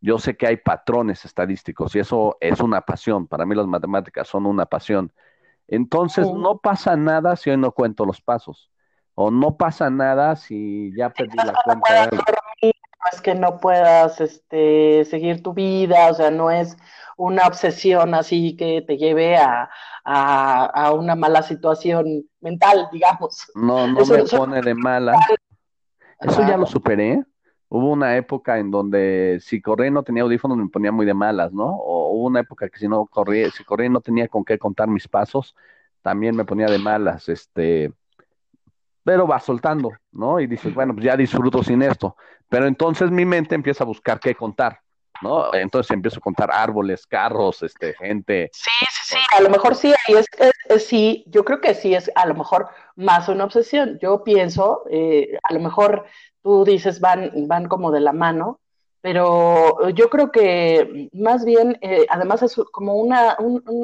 Yo 0.00 0.18
sé 0.18 0.36
que 0.36 0.46
hay 0.46 0.58
patrones 0.58 1.24
estadísticos 1.24 1.94
y 1.96 2.00
eso 2.00 2.36
es 2.40 2.60
una 2.60 2.82
pasión. 2.82 3.26
Para 3.26 3.46
mí 3.46 3.54
las 3.54 3.66
matemáticas 3.66 4.28
son 4.28 4.44
una 4.46 4.66
pasión. 4.66 5.12
Entonces, 5.66 6.26
no 6.30 6.58
pasa 6.58 6.94
nada 6.96 7.36
si 7.36 7.48
hoy 7.48 7.56
no 7.56 7.72
cuento 7.72 8.04
los 8.04 8.20
pasos 8.20 8.70
o 9.14 9.30
no 9.30 9.56
pasa 9.56 9.90
nada 9.90 10.36
si 10.36 10.92
ya 10.96 11.10
perdí 11.10 11.36
la 11.36 11.54
cuenta. 11.64 12.08
No 12.12 13.10
es 13.12 13.20
que 13.20 13.34
no 13.34 13.60
puedas 13.60 14.20
este, 14.20 15.04
seguir 15.04 15.42
tu 15.42 15.52
vida, 15.52 16.08
o 16.10 16.14
sea, 16.14 16.30
no 16.30 16.50
es 16.50 16.76
una 17.16 17.46
obsesión 17.46 18.14
así 18.14 18.56
que 18.56 18.82
te 18.82 18.96
lleve 18.96 19.36
a, 19.36 19.68
una 20.94 21.14
mala 21.14 21.42
situación 21.42 22.24
mental, 22.40 22.88
digamos. 22.92 23.50
No, 23.54 23.86
no 23.86 24.04
me 24.04 24.24
pone 24.24 24.60
de 24.62 24.74
mala. 24.74 25.14
Eso 26.20 26.40
ya 26.46 26.56
lo 26.56 26.66
superé. 26.66 27.22
Hubo 27.68 27.90
una 27.90 28.16
época 28.16 28.58
en 28.58 28.70
donde 28.70 29.38
si 29.40 29.60
corría 29.60 29.88
y 29.88 29.90
no 29.90 30.02
tenía 30.02 30.22
audífonos 30.22 30.56
me 30.56 30.68
ponía 30.68 30.92
muy 30.92 31.06
de 31.06 31.14
malas, 31.14 31.52
¿no? 31.52 31.66
O 31.66 32.12
hubo 32.12 32.26
una 32.26 32.40
época 32.40 32.68
que 32.68 32.78
si 32.78 32.88
no 32.88 33.06
corría, 33.06 33.50
si 33.50 33.64
corría 33.64 33.86
y 33.86 33.90
no 33.90 34.00
tenía 34.00 34.28
con 34.28 34.44
qué 34.44 34.58
contar 34.58 34.88
mis 34.88 35.08
pasos, 35.08 35.56
también 36.02 36.36
me 36.36 36.44
ponía 36.44 36.66
de 36.66 36.78
malas. 36.78 37.28
Este, 37.28 37.92
pero 39.04 39.26
va 39.26 39.38
soltando, 39.38 39.92
¿no? 40.12 40.40
Y 40.40 40.46
dices, 40.46 40.74
bueno, 40.74 40.94
pues 40.94 41.04
ya 41.04 41.16
disfruto 41.16 41.62
sin 41.62 41.82
esto. 41.82 42.16
Pero 42.48 42.66
entonces 42.66 43.10
mi 43.10 43.24
mente 43.24 43.54
empieza 43.54 43.84
a 43.84 43.86
buscar 43.86 44.18
qué 44.18 44.34
contar, 44.34 44.80
¿no? 45.22 45.52
Entonces 45.54 45.90
empiezo 45.92 46.18
a 46.18 46.22
contar 46.22 46.50
árboles, 46.50 47.06
carros, 47.06 47.62
este, 47.62 47.94
gente. 47.94 48.50
Sí, 48.52 48.70
sí, 48.90 49.14
sí, 49.14 49.16
a 49.36 49.42
lo 49.42 49.50
mejor 49.50 49.74
sí, 49.74 49.92
ahí 50.08 50.14
es, 50.16 50.84
sí, 50.84 51.24
yo 51.28 51.44
creo 51.44 51.60
que 51.60 51.74
sí 51.74 51.94
es 51.94 52.10
a 52.14 52.26
lo 52.26 52.34
mejor 52.34 52.68
más 52.96 53.28
una 53.28 53.44
obsesión. 53.44 53.98
Yo 54.00 54.24
pienso, 54.24 54.84
eh, 54.90 55.38
a 55.42 55.52
lo 55.52 55.60
mejor 55.60 56.06
tú 56.42 56.64
dices 56.64 57.00
van, 57.00 57.30
van 57.46 57.68
como 57.68 57.90
de 57.90 58.00
la 58.00 58.12
mano, 58.12 58.60
pero 59.04 59.90
yo 59.90 60.08
creo 60.08 60.32
que 60.32 61.10
más 61.12 61.44
bien, 61.44 61.76
eh, 61.82 62.06
además 62.08 62.42
es 62.42 62.54
como 62.72 62.94
una, 62.94 63.36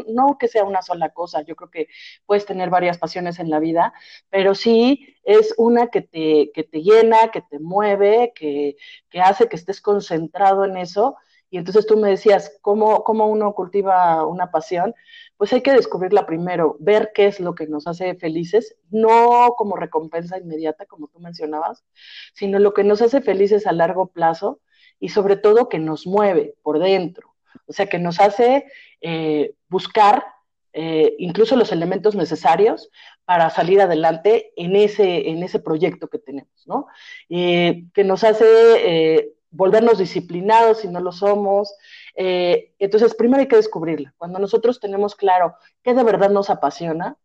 no 0.09 0.39
que 0.39 0.49
sea 0.49 0.65
una 0.65 0.81
sola 0.81 1.11
cosa, 1.11 1.43
yo 1.43 1.57
creo 1.57 1.71
que 1.71 1.89
puedes 2.25 2.47
tener 2.47 2.71
varias 2.71 2.97
pasiones 2.97 3.39
en 3.39 3.51
la 3.51 3.59
vida, 3.59 3.93
pero 4.31 4.55
sí 4.55 5.15
es 5.25 5.53
una 5.59 5.89
que 5.89 6.01
te, 6.01 6.51
que 6.55 6.65
te 6.65 6.81
llena, 6.81 7.31
que 7.31 7.43
te 7.43 7.59
mueve, 7.59 8.33
que, 8.35 8.79
que 9.11 9.21
hace 9.21 9.47
que 9.47 9.57
estés 9.57 9.83
concentrado 9.83 10.65
en 10.65 10.79
eso. 10.79 11.17
Y 11.51 11.59
entonces 11.59 11.85
tú 11.87 11.99
me 11.99 12.09
decías, 12.09 12.59
¿cómo, 12.63 13.05
¿cómo 13.05 13.27
uno 13.27 13.53
cultiva 13.55 14.25
una 14.25 14.51
pasión? 14.51 14.95
Pues 15.37 15.53
hay 15.53 15.61
que 15.61 15.73
descubrirla 15.75 16.25
primero, 16.25 16.77
ver 16.81 17.11
qué 17.15 17.27
es 17.27 17.41
lo 17.41 17.55
que 17.55 17.67
nos 17.67 17.87
hace 17.87 18.15
felices, 18.15 18.75
no 18.89 19.53
como 19.59 19.77
recompensa 19.77 20.39
inmediata, 20.39 20.87
como 20.87 21.09
tú 21.09 21.21
mencionabas, 21.21 21.85
sino 22.33 22.59
lo 22.59 22.73
que 22.73 22.85
nos 22.85 23.03
hace 23.03 23.21
felices 23.21 23.67
a 23.67 23.73
largo 23.73 24.07
plazo 24.07 24.61
y 25.01 25.09
sobre 25.09 25.37
todo 25.37 25.69
que 25.69 25.79
nos 25.79 26.07
mueve 26.07 26.55
por 26.63 26.79
dentro, 26.79 27.35
o 27.67 27.73
sea, 27.73 27.87
que 27.87 27.99
nos 27.99 28.21
hace 28.21 28.67
eh, 29.01 29.55
buscar 29.69 30.25
eh, 30.73 31.17
incluso 31.19 31.57
los 31.57 31.73
elementos 31.73 32.15
necesarios 32.15 32.91
para 33.25 33.51
salir 33.51 33.81
adelante 33.81 34.53
en 34.57 34.77
ese, 34.77 35.31
en 35.31 35.43
ese 35.43 35.59
proyecto 35.59 36.09
que 36.09 36.19
tenemos, 36.19 36.67
¿no? 36.67 36.87
Eh, 37.29 37.87
que 37.95 38.05
nos 38.05 38.23
hace 38.23 39.33
volvernos 39.51 39.99
disciplinados 39.99 40.79
si 40.79 40.89
no 40.89 41.01
lo 41.01 41.11
somos. 41.11 41.75
entonces, 42.15 43.15
primero 43.15 43.41
hay 43.41 43.49
que 43.49 43.57
descubrirla. 43.57 44.15
Cuando 44.17 44.39
nosotros 44.39 44.79
tenemos 44.79 45.17
claro 45.17 45.57
qué 45.83 45.95
de 45.95 46.05
verdad 46.05 46.31
nos 46.31 46.51
apasiona, 46.51 47.17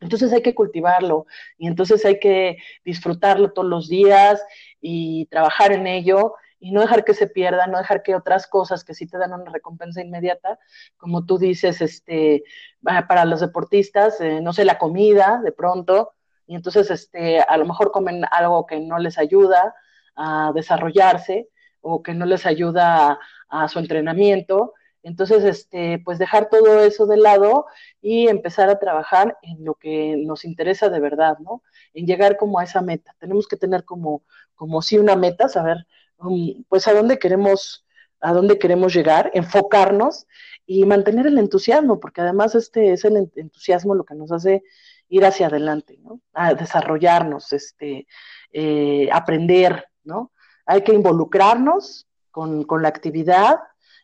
entonces 0.00 0.32
hay 0.32 0.42
que 0.42 0.54
cultivarlo 0.54 1.26
y 1.58 1.66
entonces 1.66 2.04
hay 2.04 2.18
que 2.18 2.58
disfrutarlo 2.84 3.52
todos 3.52 3.68
los 3.68 3.88
días 3.88 4.42
y 4.80 5.26
trabajar 5.26 5.72
en 5.72 5.86
ello 5.86 6.34
y 6.64 6.70
no 6.70 6.80
dejar 6.80 7.04
que 7.04 7.12
se 7.12 7.26
pierda, 7.26 7.66
no 7.66 7.76
dejar 7.76 8.02
que 8.02 8.14
otras 8.14 8.46
cosas 8.46 8.84
que 8.84 8.94
sí 8.94 9.06
te 9.06 9.18
dan 9.18 9.34
una 9.34 9.52
recompensa 9.52 10.00
inmediata, 10.00 10.58
como 10.96 11.26
tú 11.26 11.36
dices, 11.36 11.82
este, 11.82 12.42
para 12.82 13.26
los 13.26 13.40
deportistas, 13.40 14.18
eh, 14.22 14.40
no 14.40 14.54
sé, 14.54 14.64
la 14.64 14.78
comida 14.78 15.42
de 15.44 15.52
pronto, 15.52 16.14
y 16.46 16.54
entonces 16.54 16.90
este, 16.90 17.40
a 17.40 17.58
lo 17.58 17.66
mejor 17.66 17.92
comen 17.92 18.24
algo 18.30 18.64
que 18.64 18.80
no 18.80 18.98
les 18.98 19.18
ayuda 19.18 19.74
a 20.16 20.52
desarrollarse 20.54 21.50
o 21.82 22.02
que 22.02 22.14
no 22.14 22.24
les 22.24 22.46
ayuda 22.46 23.18
a, 23.50 23.68
su 23.68 23.78
entrenamiento. 23.78 24.72
Entonces, 25.02 25.44
este, 25.44 26.00
pues 26.02 26.18
dejar 26.18 26.48
todo 26.48 26.80
eso 26.80 27.04
de 27.04 27.18
lado 27.18 27.66
y 28.00 28.28
empezar 28.28 28.70
a 28.70 28.78
trabajar 28.78 29.36
en 29.42 29.66
lo 29.66 29.74
que 29.74 30.16
nos 30.16 30.46
interesa 30.46 30.88
de 30.88 31.00
verdad, 31.00 31.36
¿no? 31.40 31.62
En 31.92 32.06
llegar 32.06 32.38
como 32.38 32.58
a 32.58 32.64
esa 32.64 32.80
meta. 32.80 33.14
Tenemos 33.18 33.46
que 33.46 33.58
tener 33.58 33.84
como, 33.84 34.22
como 34.54 34.80
sí 34.80 34.96
una 34.96 35.14
meta, 35.14 35.50
saber 35.50 35.86
Um, 36.18 36.64
pues 36.68 36.86
a 36.88 36.94
dónde 36.94 37.18
queremos, 37.18 37.84
a 38.20 38.32
dónde 38.32 38.58
queremos 38.58 38.94
llegar, 38.94 39.30
enfocarnos 39.34 40.26
y 40.66 40.84
mantener 40.84 41.26
el 41.26 41.38
entusiasmo, 41.38 42.00
porque 42.00 42.20
además 42.20 42.54
este 42.54 42.92
es 42.92 43.04
el 43.04 43.30
entusiasmo 43.36 43.94
lo 43.94 44.04
que 44.04 44.14
nos 44.14 44.32
hace 44.32 44.62
ir 45.08 45.24
hacia 45.24 45.48
adelante, 45.48 45.98
¿no? 46.02 46.20
A 46.32 46.54
desarrollarnos, 46.54 47.52
este, 47.52 48.06
eh, 48.52 49.08
aprender, 49.12 49.86
¿no? 50.02 50.32
Hay 50.66 50.82
que 50.82 50.94
involucrarnos 50.94 52.06
con, 52.30 52.64
con 52.64 52.82
la 52.82 52.88
actividad, 52.88 53.56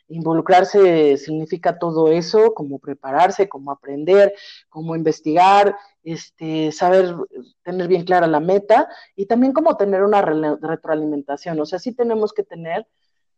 involucrarse 0.08 1.16
significa 1.16 1.78
todo 1.78 2.08
eso, 2.08 2.52
como 2.54 2.78
prepararse, 2.78 3.48
como 3.48 3.70
aprender, 3.70 4.34
como 4.68 4.94
investigar, 4.94 5.76
este, 6.02 6.72
saber 6.72 7.14
tener 7.62 7.88
bien 7.88 8.04
clara 8.04 8.26
la 8.26 8.40
meta 8.40 8.88
y 9.16 9.26
también 9.26 9.52
como 9.52 9.76
tener 9.76 10.02
una 10.02 10.22
retroalimentación. 10.22 11.60
O 11.60 11.66
sea, 11.66 11.78
sí 11.78 11.94
tenemos 11.94 12.32
que 12.32 12.42
tener 12.42 12.86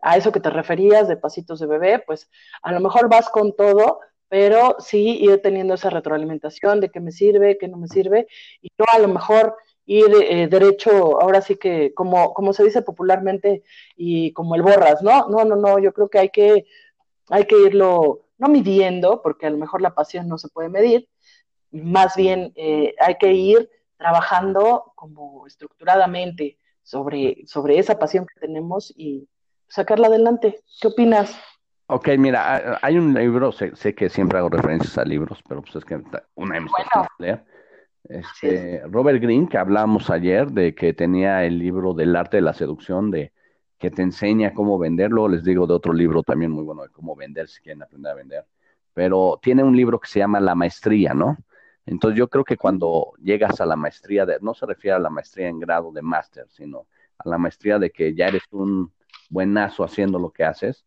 a 0.01 0.17
eso 0.17 0.33
que 0.33 0.41
te 0.41 0.51
referías 0.51 1.09
de 1.09 1.17
pasitos 1.17 1.61
de 1.61 1.67
bebé, 1.67 2.03
pues 2.05 2.29
a 2.63 2.73
lo 2.73 2.81
mejor 2.81 3.09
vas 3.09 3.29
con 3.31 3.55
todo, 3.55 4.01
pero 4.29 4.77
sí 4.81 5.19
ir 5.21 5.41
teniendo 5.43 5.75
esa 5.75 5.91
retroalimentación 5.91 6.81
de 6.81 6.91
qué 6.91 7.01
me 7.01 7.13
sirve, 7.13 7.59
qué 7.59 7.69
no 7.69 7.77
me 7.77 7.87
sirve, 7.87 8.27
y 8.61 8.69
no 8.79 8.85
a 8.93 8.99
lo 8.99 9.09
mejor 9.09 9.57
ir 9.85 10.07
eh, 10.29 10.49
derecho, 10.49 11.21
ahora 11.21 11.41
sí 11.41 11.57
que, 11.57 11.93
como, 11.95 12.35
como 12.35 12.53
se 12.53 12.65
dice 12.65 12.83
popularmente, 12.83 13.63
y 13.97 14.33
como 14.33 14.55
el 14.55 14.63
borras, 14.63 15.03
¿no? 15.03 15.29
No, 15.29 15.45
no, 15.45 15.57
no, 15.57 15.79
yo 15.79 15.93
creo 15.93 16.09
que 16.09 16.19
hay 16.19 16.31
que, 16.31 16.67
hay 17.29 17.45
que 17.47 17.57
irlo, 17.67 18.27
no 18.39 18.49
midiendo, 18.49 19.23
porque 19.23 19.47
a 19.47 19.51
lo 19.51 19.59
mejor 19.59 19.83
la 19.83 19.95
pasión 19.95 20.29
no 20.29 20.39
se 20.39 20.49
puede 20.49 20.69
medir, 20.69 21.09
más 21.73 22.17
bien 22.17 22.53
eh, 22.57 22.95
hay 23.01 23.17
que 23.17 23.33
ir 23.33 23.71
trabajando 23.97 24.93
como 24.95 25.47
estructuradamente 25.47 26.59
sobre, 26.83 27.47
sobre 27.47 27.79
esa 27.79 27.99
pasión 27.99 28.27
que 28.27 28.41
tenemos 28.41 28.93
y 28.97 29.29
sacarla 29.69 30.09
adelante. 30.09 30.61
¿Qué 30.81 30.89
opinas? 30.89 31.39
Ok, 31.87 32.09
mira, 32.19 32.79
hay 32.81 32.97
un 32.97 33.15
libro, 33.15 33.53
sé, 33.53 33.95
que 33.95 34.09
siempre 34.09 34.39
hago 34.39 34.49
referencias 34.49 34.97
a 34.99 35.05
libros, 35.05 35.43
pero 35.49 35.63
pues 35.63 35.77
es 35.77 35.85
que 35.85 36.01
una 36.35 36.55
de 36.55 36.61
mis 36.61 36.71
bueno. 36.71 37.09
leer. 37.19 37.45
Este, 38.05 38.83
Robert 38.87 39.23
Greene, 39.23 39.49
que 39.49 39.59
hablamos 39.59 40.11
ayer 40.11 40.51
de 40.51 40.75
que 40.75 40.93
tenía 40.93 41.45
el 41.45 41.59
libro 41.59 41.95
del 41.95 42.17
arte 42.17 42.39
de 42.39 42.43
la 42.43 42.55
seducción, 42.55 43.11
de 43.11 43.33
que 43.79 43.91
te 43.91 44.03
enseña 44.03 44.55
cómo 44.55 44.79
venderlo. 44.79 45.29
Les 45.29 45.45
digo 45.45 45.67
de 45.67 45.75
otro 45.75 45.93
libro 45.93 46.23
también 46.23 46.51
muy 46.51 46.65
bueno 46.65 46.83
de 46.83 46.89
cómo 46.89 47.15
vender, 47.15 47.49
si 47.49 47.61
quieren 47.63 47.83
aprender 47.83 48.13
a 48.13 48.15
vender. 48.15 48.47
Pero 48.95 49.39
tiene 49.43 49.63
un 49.63 49.77
libro 49.77 50.01
que 50.01 50.09
se 50.09 50.19
llama 50.19 50.41
La 50.41 50.55
Maestría, 50.55 51.15
¿no? 51.15 51.37
Entonces 51.87 52.19
yo 52.19 52.29
creo 52.29 52.45
que 52.45 52.57
cuando 52.57 53.13
llegas 53.23 53.61
a 53.61 53.67
la 53.67 53.77
maestría, 53.77 54.25
de, 54.25 54.39
no 54.41 54.55
se 54.55 54.67
refiere 54.67 54.97
a 54.97 55.01
la 55.01 55.11
maestría 55.11 55.49
en 55.49 55.59
grado 55.59 55.93
de 55.93 56.03
máster, 56.03 56.47
sino 56.49 56.87
a 57.19 57.29
la 57.29 57.39
maestría 57.39 57.79
de 57.79 57.91
que 57.91 58.15
ya 58.15 58.29
eres 58.29 58.43
un 58.51 58.93
buenazo 59.29 59.85
haciendo 59.85 60.19
lo 60.19 60.31
que 60.31 60.45
haces, 60.45 60.85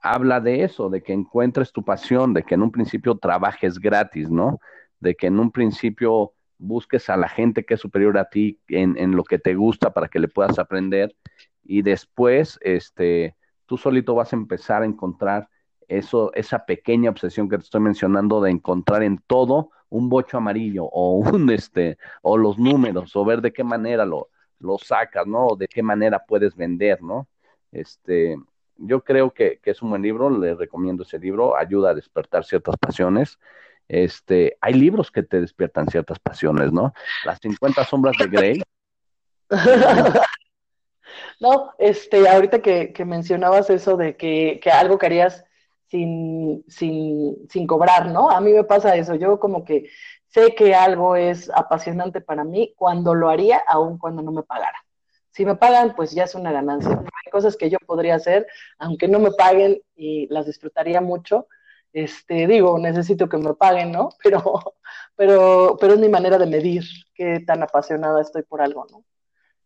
habla 0.00 0.40
de 0.40 0.64
eso, 0.64 0.88
de 0.88 1.02
que 1.02 1.12
encuentres 1.12 1.72
tu 1.72 1.84
pasión, 1.84 2.32
de 2.32 2.44
que 2.44 2.54
en 2.54 2.62
un 2.62 2.70
principio 2.70 3.16
trabajes 3.16 3.78
gratis, 3.78 4.30
¿no? 4.30 4.60
De 5.00 5.14
que 5.14 5.26
en 5.26 5.38
un 5.38 5.50
principio 5.50 6.32
busques 6.58 7.08
a 7.10 7.16
la 7.16 7.28
gente 7.28 7.64
que 7.64 7.74
es 7.74 7.80
superior 7.80 8.18
a 8.18 8.28
ti 8.28 8.60
en, 8.68 8.96
en, 8.96 9.14
lo 9.14 9.24
que 9.24 9.38
te 9.38 9.54
gusta 9.54 9.92
para 9.92 10.08
que 10.08 10.18
le 10.18 10.28
puedas 10.28 10.58
aprender 10.58 11.14
y 11.62 11.82
después 11.82 12.58
este, 12.62 13.36
tú 13.66 13.76
solito 13.76 14.14
vas 14.14 14.32
a 14.32 14.36
empezar 14.36 14.82
a 14.82 14.86
encontrar 14.86 15.48
eso, 15.86 16.32
esa 16.34 16.64
pequeña 16.64 17.10
obsesión 17.10 17.48
que 17.48 17.58
te 17.58 17.64
estoy 17.64 17.80
mencionando 17.80 18.40
de 18.40 18.50
encontrar 18.50 19.02
en 19.02 19.18
todo 19.26 19.70
un 19.90 20.08
bocho 20.08 20.36
amarillo 20.36 20.84
o 20.84 21.16
un 21.16 21.50
este 21.50 21.98
o 22.22 22.36
los 22.36 22.58
números 22.58 23.14
o 23.16 23.24
ver 23.24 23.40
de 23.40 23.52
qué 23.52 23.64
manera 23.64 24.04
lo, 24.04 24.28
lo 24.60 24.78
sacas, 24.78 25.26
¿no? 25.26 25.56
De 25.56 25.68
qué 25.68 25.82
manera 25.82 26.24
puedes 26.26 26.56
vender, 26.56 27.02
¿no? 27.02 27.28
Este, 27.72 28.36
yo 28.76 29.02
creo 29.02 29.32
que, 29.32 29.58
que 29.62 29.70
es 29.70 29.82
un 29.82 29.90
buen 29.90 30.02
libro, 30.02 30.30
le 30.30 30.54
recomiendo 30.54 31.02
ese 31.02 31.18
libro, 31.18 31.56
ayuda 31.56 31.90
a 31.90 31.94
despertar 31.94 32.44
ciertas 32.44 32.76
pasiones. 32.76 33.38
Este, 33.88 34.56
hay 34.60 34.74
libros 34.74 35.10
que 35.10 35.22
te 35.22 35.40
despiertan 35.40 35.88
ciertas 35.88 36.18
pasiones, 36.18 36.72
¿no? 36.72 36.92
Las 37.24 37.38
50 37.40 37.84
sombras 37.84 38.16
de 38.18 38.26
Grey. 38.26 38.62
no, 41.40 41.72
este, 41.78 42.28
ahorita 42.28 42.60
que, 42.60 42.92
que 42.92 43.04
mencionabas 43.04 43.70
eso 43.70 43.96
de 43.96 44.16
que, 44.16 44.60
que, 44.62 44.70
algo 44.70 44.98
que 44.98 45.06
sin, 45.88 46.64
sin, 46.68 47.48
sin 47.48 47.66
cobrar, 47.66 48.06
¿no? 48.10 48.30
A 48.30 48.40
mí 48.40 48.52
me 48.52 48.64
pasa 48.64 48.96
eso, 48.96 49.14
yo 49.14 49.40
como 49.40 49.64
que 49.64 49.90
sé 50.26 50.54
que 50.54 50.74
algo 50.74 51.16
es 51.16 51.50
apasionante 51.50 52.20
para 52.20 52.44
mí 52.44 52.74
cuando 52.76 53.14
lo 53.14 53.28
haría, 53.28 53.62
aun 53.66 53.98
cuando 53.98 54.22
no 54.22 54.32
me 54.32 54.42
pagara. 54.42 54.78
Si 55.30 55.44
me 55.44 55.56
pagan, 55.56 55.94
pues 55.94 56.12
ya 56.12 56.24
es 56.24 56.34
una 56.34 56.52
ganancia. 56.52 56.90
Hay 56.90 57.30
cosas 57.30 57.56
que 57.56 57.70
yo 57.70 57.78
podría 57.86 58.16
hacer, 58.16 58.46
aunque 58.78 59.08
no 59.08 59.18
me 59.18 59.30
paguen 59.30 59.80
y 59.94 60.26
las 60.28 60.46
disfrutaría 60.46 61.00
mucho, 61.00 61.46
este, 61.92 62.46
digo, 62.46 62.78
necesito 62.78 63.28
que 63.28 63.38
me 63.38 63.54
paguen, 63.54 63.92
¿no? 63.92 64.10
Pero, 64.22 64.74
pero, 65.16 65.76
pero 65.80 65.94
es 65.94 65.98
mi 65.98 66.08
manera 66.08 66.38
de 66.38 66.46
medir 66.46 66.84
qué 67.14 67.40
tan 67.40 67.62
apasionada 67.62 68.20
estoy 68.20 68.42
por 68.42 68.60
algo, 68.60 68.86
¿no? 68.90 69.02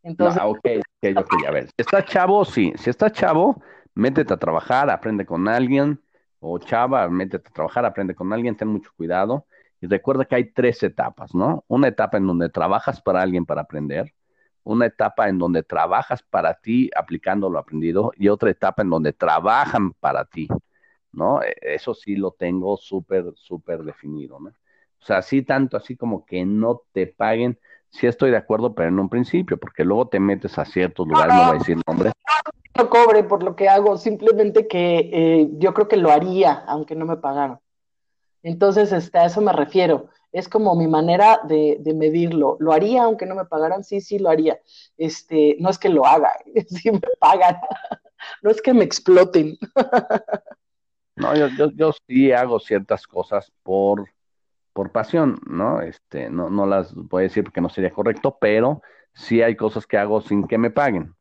Entonces. 0.02 0.42
No, 0.42 0.50
ok, 0.50 0.66
ok, 1.02 1.18
ok, 1.18 1.46
a 1.46 1.50
ver. 1.50 1.66
Si 1.66 1.74
está 1.76 2.04
chavo, 2.04 2.44
sí. 2.44 2.72
Si 2.76 2.88
está 2.88 3.10
chavo, 3.12 3.62
métete 3.94 4.32
a 4.32 4.38
trabajar, 4.38 4.88
aprende 4.88 5.26
con 5.26 5.48
alguien. 5.48 6.00
O 6.44 6.58
chava, 6.58 7.08
métete 7.08 7.48
a 7.48 7.52
trabajar, 7.52 7.84
aprende 7.86 8.14
con 8.14 8.32
alguien, 8.32 8.56
ten 8.56 8.68
mucho 8.68 8.90
cuidado. 8.96 9.46
Y 9.80 9.86
recuerda 9.86 10.24
que 10.24 10.36
hay 10.36 10.52
tres 10.52 10.82
etapas, 10.82 11.34
¿no? 11.34 11.64
Una 11.68 11.88
etapa 11.88 12.16
en 12.18 12.26
donde 12.26 12.48
trabajas 12.50 13.00
para 13.00 13.22
alguien 13.22 13.46
para 13.46 13.62
aprender, 13.62 14.12
una 14.64 14.86
etapa 14.86 15.28
en 15.28 15.38
donde 15.38 15.62
trabajas 15.62 16.22
para 16.22 16.54
ti 16.54 16.90
aplicando 16.96 17.50
lo 17.50 17.58
aprendido 17.58 18.12
y 18.16 18.28
otra 18.28 18.50
etapa 18.50 18.82
en 18.82 18.90
donde 18.90 19.12
trabajan 19.12 19.92
para 19.94 20.24
ti. 20.24 20.48
¿no? 21.12 21.42
E, 21.42 21.54
eso 21.62 21.94
sí 21.94 22.16
lo 22.16 22.32
tengo 22.32 22.76
súper, 22.76 23.32
súper 23.36 23.82
definido, 23.84 24.40
¿no? 24.40 24.50
O 24.50 25.04
sea, 25.04 25.22
sí 25.22 25.42
tanto 25.42 25.76
así 25.76 25.96
como 25.96 26.24
que 26.24 26.44
no 26.44 26.82
te 26.92 27.06
paguen, 27.08 27.58
sí 27.92 28.06
estoy 28.06 28.30
de 28.30 28.36
acuerdo, 28.36 28.74
pero 28.74 28.88
en 28.88 28.98
un 28.98 29.08
principio, 29.08 29.58
porque 29.58 29.84
luego 29.84 30.08
te 30.08 30.18
metes 30.18 30.58
a 30.58 30.64
ciertos 30.64 31.06
lugares, 31.06 31.34
no, 31.34 31.46
voy 31.46 31.56
a 31.56 31.58
decir 31.58 31.78
nombre. 31.86 32.12
No 32.76 32.88
cobre 32.88 33.22
por 33.22 33.42
lo 33.42 33.54
que 33.54 33.68
hago, 33.68 33.98
simplemente 33.98 34.66
que 34.66 35.10
eh, 35.12 35.48
yo 35.58 35.74
creo 35.74 35.88
que 35.88 35.98
lo 35.98 36.10
haría, 36.10 36.64
aunque 36.66 36.94
no 36.94 37.04
me 37.04 37.18
pagaran. 37.18 37.60
Entonces, 38.42 38.92
este, 38.92 39.18
a 39.18 39.26
eso 39.26 39.40
me 39.40 39.52
refiero. 39.52 40.08
Es 40.32 40.48
como 40.48 40.74
mi 40.74 40.88
manera 40.88 41.40
de, 41.44 41.76
de, 41.80 41.92
medirlo. 41.92 42.56
¿Lo 42.58 42.72
haría 42.72 43.04
aunque 43.04 43.26
no 43.26 43.34
me 43.34 43.44
pagaran? 43.44 43.84
Sí, 43.84 44.00
sí, 44.00 44.18
lo 44.18 44.30
haría. 44.30 44.58
Este, 44.96 45.56
no 45.60 45.68
es 45.68 45.78
que 45.78 45.90
lo 45.90 46.06
haga, 46.06 46.32
sí 46.68 46.90
me 46.90 47.00
pagan. 47.20 47.58
No 48.40 48.50
es 48.50 48.62
que 48.62 48.72
me 48.72 48.84
exploten. 48.84 49.58
No, 51.14 51.36
yo, 51.36 51.48
yo, 51.48 51.70
yo 51.72 51.92
sí 52.08 52.32
hago 52.32 52.58
ciertas 52.58 53.06
cosas 53.06 53.52
por, 53.62 54.08
por 54.72 54.92
pasión, 54.92 55.38
¿no? 55.46 55.80
Este, 55.80 56.30
no, 56.30 56.50
no 56.50 56.66
las 56.66 56.94
voy 56.94 57.22
a 57.22 57.24
decir 57.24 57.44
porque 57.44 57.60
no 57.60 57.68
sería 57.68 57.90
correcto, 57.90 58.38
pero 58.40 58.82
sí 59.12 59.42
hay 59.42 59.56
cosas 59.56 59.86
que 59.86 59.98
hago 59.98 60.20
sin 60.20 60.46
que 60.46 60.58
me 60.58 60.70
paguen. 60.70 61.14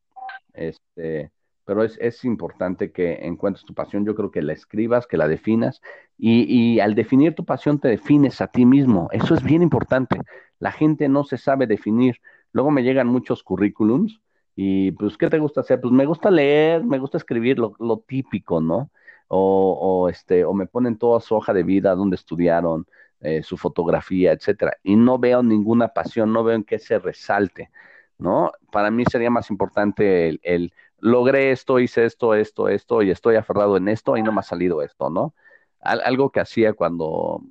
Este, 0.53 1.31
pero 1.65 1.83
es, 1.83 1.97
es 1.99 2.23
importante 2.25 2.91
que 2.91 3.25
encuentres 3.25 3.65
tu 3.65 3.73
pasión. 3.73 4.05
Yo 4.05 4.15
creo 4.15 4.31
que 4.31 4.41
la 4.41 4.53
escribas, 4.53 5.07
que 5.07 5.17
la 5.17 5.27
definas, 5.27 5.81
y, 6.17 6.43
y 6.43 6.79
al 6.79 6.95
definir 6.95 7.35
tu 7.35 7.45
pasión 7.45 7.79
te 7.79 7.87
defines 7.87 8.41
a 8.41 8.47
ti 8.47 8.65
mismo. 8.65 9.09
Eso 9.11 9.33
es 9.33 9.43
bien 9.43 9.61
importante. 9.61 10.19
La 10.59 10.71
gente 10.71 11.09
no 11.09 11.23
se 11.23 11.37
sabe 11.37 11.67
definir. 11.67 12.17
Luego 12.53 12.71
me 12.71 12.83
llegan 12.83 13.07
muchos 13.07 13.43
currículums 13.43 14.21
y 14.55 14.91
pues, 14.91 15.17
¿qué 15.17 15.29
te 15.29 15.39
gusta 15.39 15.61
hacer? 15.61 15.81
Pues 15.81 15.93
me 15.93 16.05
gusta 16.05 16.29
leer, 16.29 16.83
me 16.83 16.99
gusta 16.99 17.17
escribir 17.17 17.59
lo, 17.59 17.73
lo 17.79 17.99
típico, 17.99 18.61
¿no? 18.61 18.91
o, 19.33 20.09
este, 20.09 20.43
o 20.43 20.53
me 20.53 20.67
ponen 20.67 20.97
toda 20.97 21.21
su 21.21 21.35
hoja 21.35 21.53
de 21.53 21.63
vida, 21.63 21.95
donde 21.95 22.15
estudiaron, 22.15 22.85
eh, 23.21 23.43
su 23.43 23.57
fotografía, 23.57 24.31
etcétera, 24.31 24.77
y 24.83 24.95
no 24.95 25.19
veo 25.19 25.43
ninguna 25.43 25.89
pasión, 25.89 26.33
no 26.33 26.43
veo 26.43 26.55
en 26.55 26.63
qué 26.63 26.79
se 26.79 26.99
resalte, 26.99 27.69
¿no? 28.17 28.51
Para 28.71 28.91
mí 28.91 29.03
sería 29.05 29.29
más 29.29 29.49
importante 29.49 30.29
el, 30.29 30.39
el 30.43 30.73
logré 30.99 31.51
esto, 31.51 31.79
hice 31.79 32.05
esto, 32.05 32.35
esto, 32.35 32.69
esto, 32.69 33.01
y 33.01 33.11
estoy 33.11 33.35
aferrado 33.35 33.77
en 33.77 33.87
esto, 33.87 34.17
y 34.17 34.23
no 34.23 34.31
me 34.31 34.39
ha 34.39 34.43
salido 34.43 34.81
esto, 34.81 35.09
¿no? 35.09 35.33
algo 35.81 36.31
que 36.31 36.39
hacía 36.39 36.73
cuando, 36.73 37.41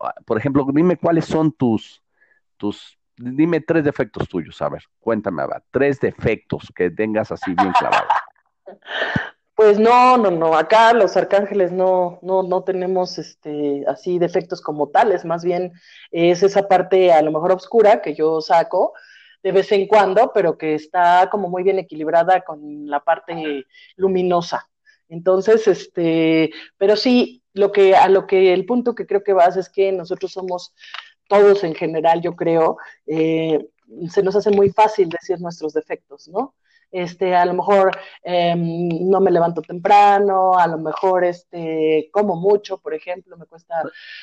ah, 0.00 0.14
por 0.24 0.38
ejemplo, 0.38 0.66
dime 0.72 0.96
cuáles 0.96 1.24
son 1.24 1.52
tus, 1.52 2.02
tus, 2.56 2.98
dime 3.16 3.60
tres 3.60 3.84
defectos 3.84 4.28
tuyos, 4.28 4.60
a 4.62 4.68
ver, 4.68 4.84
cuéntame, 5.00 5.42
a 5.42 5.62
tres 5.70 6.00
defectos 6.00 6.72
que 6.74 6.90
tengas 6.90 7.32
así 7.32 7.52
bien 7.54 7.72
clavados. 7.72 8.12
Pues 9.60 9.78
no, 9.78 10.16
no, 10.16 10.30
no, 10.30 10.56
acá 10.56 10.94
los 10.94 11.18
arcángeles 11.18 11.70
no, 11.70 12.18
no, 12.22 12.42
no 12.42 12.64
tenemos 12.64 13.18
este, 13.18 13.84
así 13.86 14.18
defectos 14.18 14.62
como 14.62 14.88
tales, 14.88 15.26
más 15.26 15.44
bien 15.44 15.74
es 16.10 16.42
esa 16.42 16.66
parte 16.66 17.12
a 17.12 17.20
lo 17.20 17.30
mejor 17.30 17.52
oscura 17.52 18.00
que 18.00 18.14
yo 18.14 18.40
saco 18.40 18.94
de 19.42 19.52
vez 19.52 19.70
en 19.72 19.86
cuando, 19.86 20.32
pero 20.32 20.56
que 20.56 20.74
está 20.74 21.28
como 21.30 21.50
muy 21.50 21.62
bien 21.62 21.78
equilibrada 21.78 22.40
con 22.40 22.88
la 22.88 23.00
parte 23.00 23.66
luminosa. 23.96 24.66
Entonces, 25.10 25.68
este, 25.68 26.50
pero 26.78 26.96
sí, 26.96 27.42
lo 27.52 27.70
que, 27.70 27.94
a 27.94 28.08
lo 28.08 28.26
que 28.26 28.54
el 28.54 28.64
punto 28.64 28.94
que 28.94 29.04
creo 29.04 29.22
que 29.22 29.34
vas 29.34 29.58
es 29.58 29.68
que 29.68 29.92
nosotros 29.92 30.32
somos 30.32 30.72
todos 31.28 31.64
en 31.64 31.74
general, 31.74 32.22
yo 32.22 32.34
creo, 32.34 32.78
eh, 33.06 33.58
se 34.08 34.22
nos 34.22 34.34
hace 34.36 34.52
muy 34.52 34.70
fácil 34.70 35.10
decir 35.10 35.38
nuestros 35.38 35.74
defectos, 35.74 36.28
¿no? 36.28 36.54
Este, 36.90 37.34
a 37.34 37.44
lo 37.44 37.54
mejor 37.54 37.90
em, 38.22 38.88
no 39.08 39.20
me 39.20 39.30
levanto 39.30 39.62
temprano, 39.62 40.58
a 40.58 40.66
lo 40.66 40.78
mejor 40.78 41.24
este, 41.24 42.10
como 42.12 42.36
mucho, 42.36 42.78
por 42.78 42.94
ejemplo, 42.94 43.36
me 43.36 43.46
cuesta, 43.46 43.82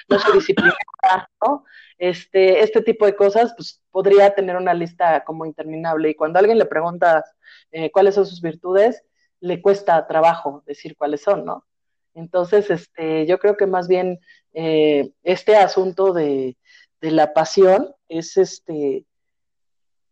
no 0.09 0.19
soy 0.19 0.33
disciplinada, 0.33 1.29
¿no? 1.41 1.65
Este, 1.97 2.61
este 2.61 2.81
tipo 2.81 3.05
de 3.05 3.15
cosas, 3.15 3.53
pues 3.55 3.81
podría 3.91 4.33
tener 4.35 4.55
una 4.55 4.73
lista 4.73 5.23
como 5.23 5.45
interminable. 5.45 6.09
Y 6.09 6.15
cuando 6.15 6.39
alguien 6.39 6.57
le 6.57 6.65
pregunta 6.65 7.23
eh, 7.71 7.91
cuáles 7.91 8.15
son 8.15 8.25
sus 8.25 8.41
virtudes, 8.41 9.03
le 9.39 9.61
cuesta 9.61 10.05
trabajo 10.07 10.63
decir 10.65 10.95
cuáles 10.97 11.21
son, 11.21 11.45
¿no? 11.45 11.65
Entonces, 12.13 12.69
este, 12.69 13.25
yo 13.27 13.39
creo 13.39 13.55
que 13.57 13.67
más 13.67 13.87
bien 13.87 14.19
eh, 14.53 15.11
este 15.23 15.55
asunto 15.55 16.13
de, 16.13 16.57
de 17.01 17.11
la 17.11 17.33
pasión 17.33 17.93
es 18.09 18.37
este 18.37 19.05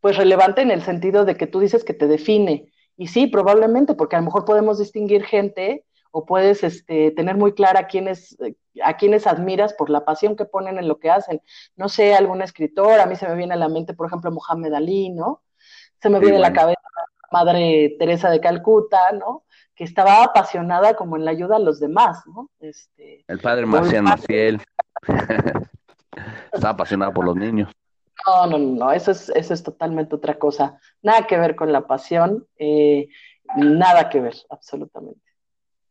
pues 0.05 0.17
relevante 0.17 0.61
en 0.61 0.69
el 0.69 0.83
sentido 0.83 1.25
de 1.25 1.35
que 1.35 1.47
tú 1.47 1.59
dices 1.59 1.83
que 1.83 1.95
te 1.95 2.05
define. 2.05 2.71
Y 2.95 3.07
sí, 3.07 3.25
probablemente, 3.25 3.95
porque 3.95 4.15
a 4.15 4.19
lo 4.19 4.25
mejor 4.25 4.45
podemos 4.45 4.77
distinguir 4.77 5.25
gente 5.25 5.83
o 6.11 6.27
puedes 6.27 6.63
este, 6.63 7.09
tener 7.09 7.37
muy 7.37 7.53
clara 7.55 7.79
a 7.79 7.87
quiénes, 7.87 8.37
a 8.83 8.97
quienes 8.97 9.25
admiras 9.25 9.73
por 9.73 9.89
la 9.89 10.05
pasión 10.05 10.35
que 10.35 10.45
ponen 10.45 10.77
en 10.77 10.87
lo 10.87 10.99
que 10.99 11.09
hacen. 11.09 11.41
No 11.75 11.89
sé, 11.89 12.13
algún 12.13 12.43
escritor, 12.43 12.99
a 12.99 13.07
mí 13.07 13.15
se 13.15 13.27
me 13.27 13.33
viene 13.33 13.55
a 13.55 13.57
la 13.57 13.67
mente, 13.67 13.95
por 13.95 14.05
ejemplo, 14.05 14.29
Mohamed 14.29 14.73
Ali, 14.75 15.09
¿no? 15.09 15.41
Se 15.99 16.11
me 16.11 16.19
viene 16.19 16.37
a 16.37 16.41
la 16.41 16.53
cabeza 16.53 16.81
Madre 17.31 17.95
Teresa 17.97 18.29
de 18.29 18.39
Calcuta, 18.39 19.11
¿no? 19.11 19.45
Que 19.73 19.85
estaba 19.85 20.23
apasionada 20.23 20.95
como 20.95 21.15
en 21.15 21.25
la 21.25 21.31
ayuda 21.31 21.55
a 21.55 21.59
los 21.59 21.79
demás, 21.79 22.21
¿no? 22.27 22.51
Este, 22.59 23.25
el 23.27 23.39
padre 23.39 23.65
Marcial 23.65 24.03
Maciel. 24.03 24.61
estaba 26.53 26.73
apasionado 26.73 27.11
por 27.11 27.25
los 27.25 27.35
niños. 27.35 27.71
No, 28.25 28.47
no, 28.47 28.57
no, 28.57 28.91
eso 28.91 29.11
es, 29.11 29.29
eso 29.29 29.53
es 29.53 29.63
totalmente 29.63 30.15
otra 30.15 30.39
cosa. 30.39 30.79
Nada 31.01 31.27
que 31.27 31.37
ver 31.37 31.55
con 31.55 31.71
la 31.71 31.85
pasión, 31.85 32.47
eh, 32.57 33.07
nada 33.55 34.09
que 34.09 34.19
ver, 34.19 34.35
absolutamente. 34.49 35.21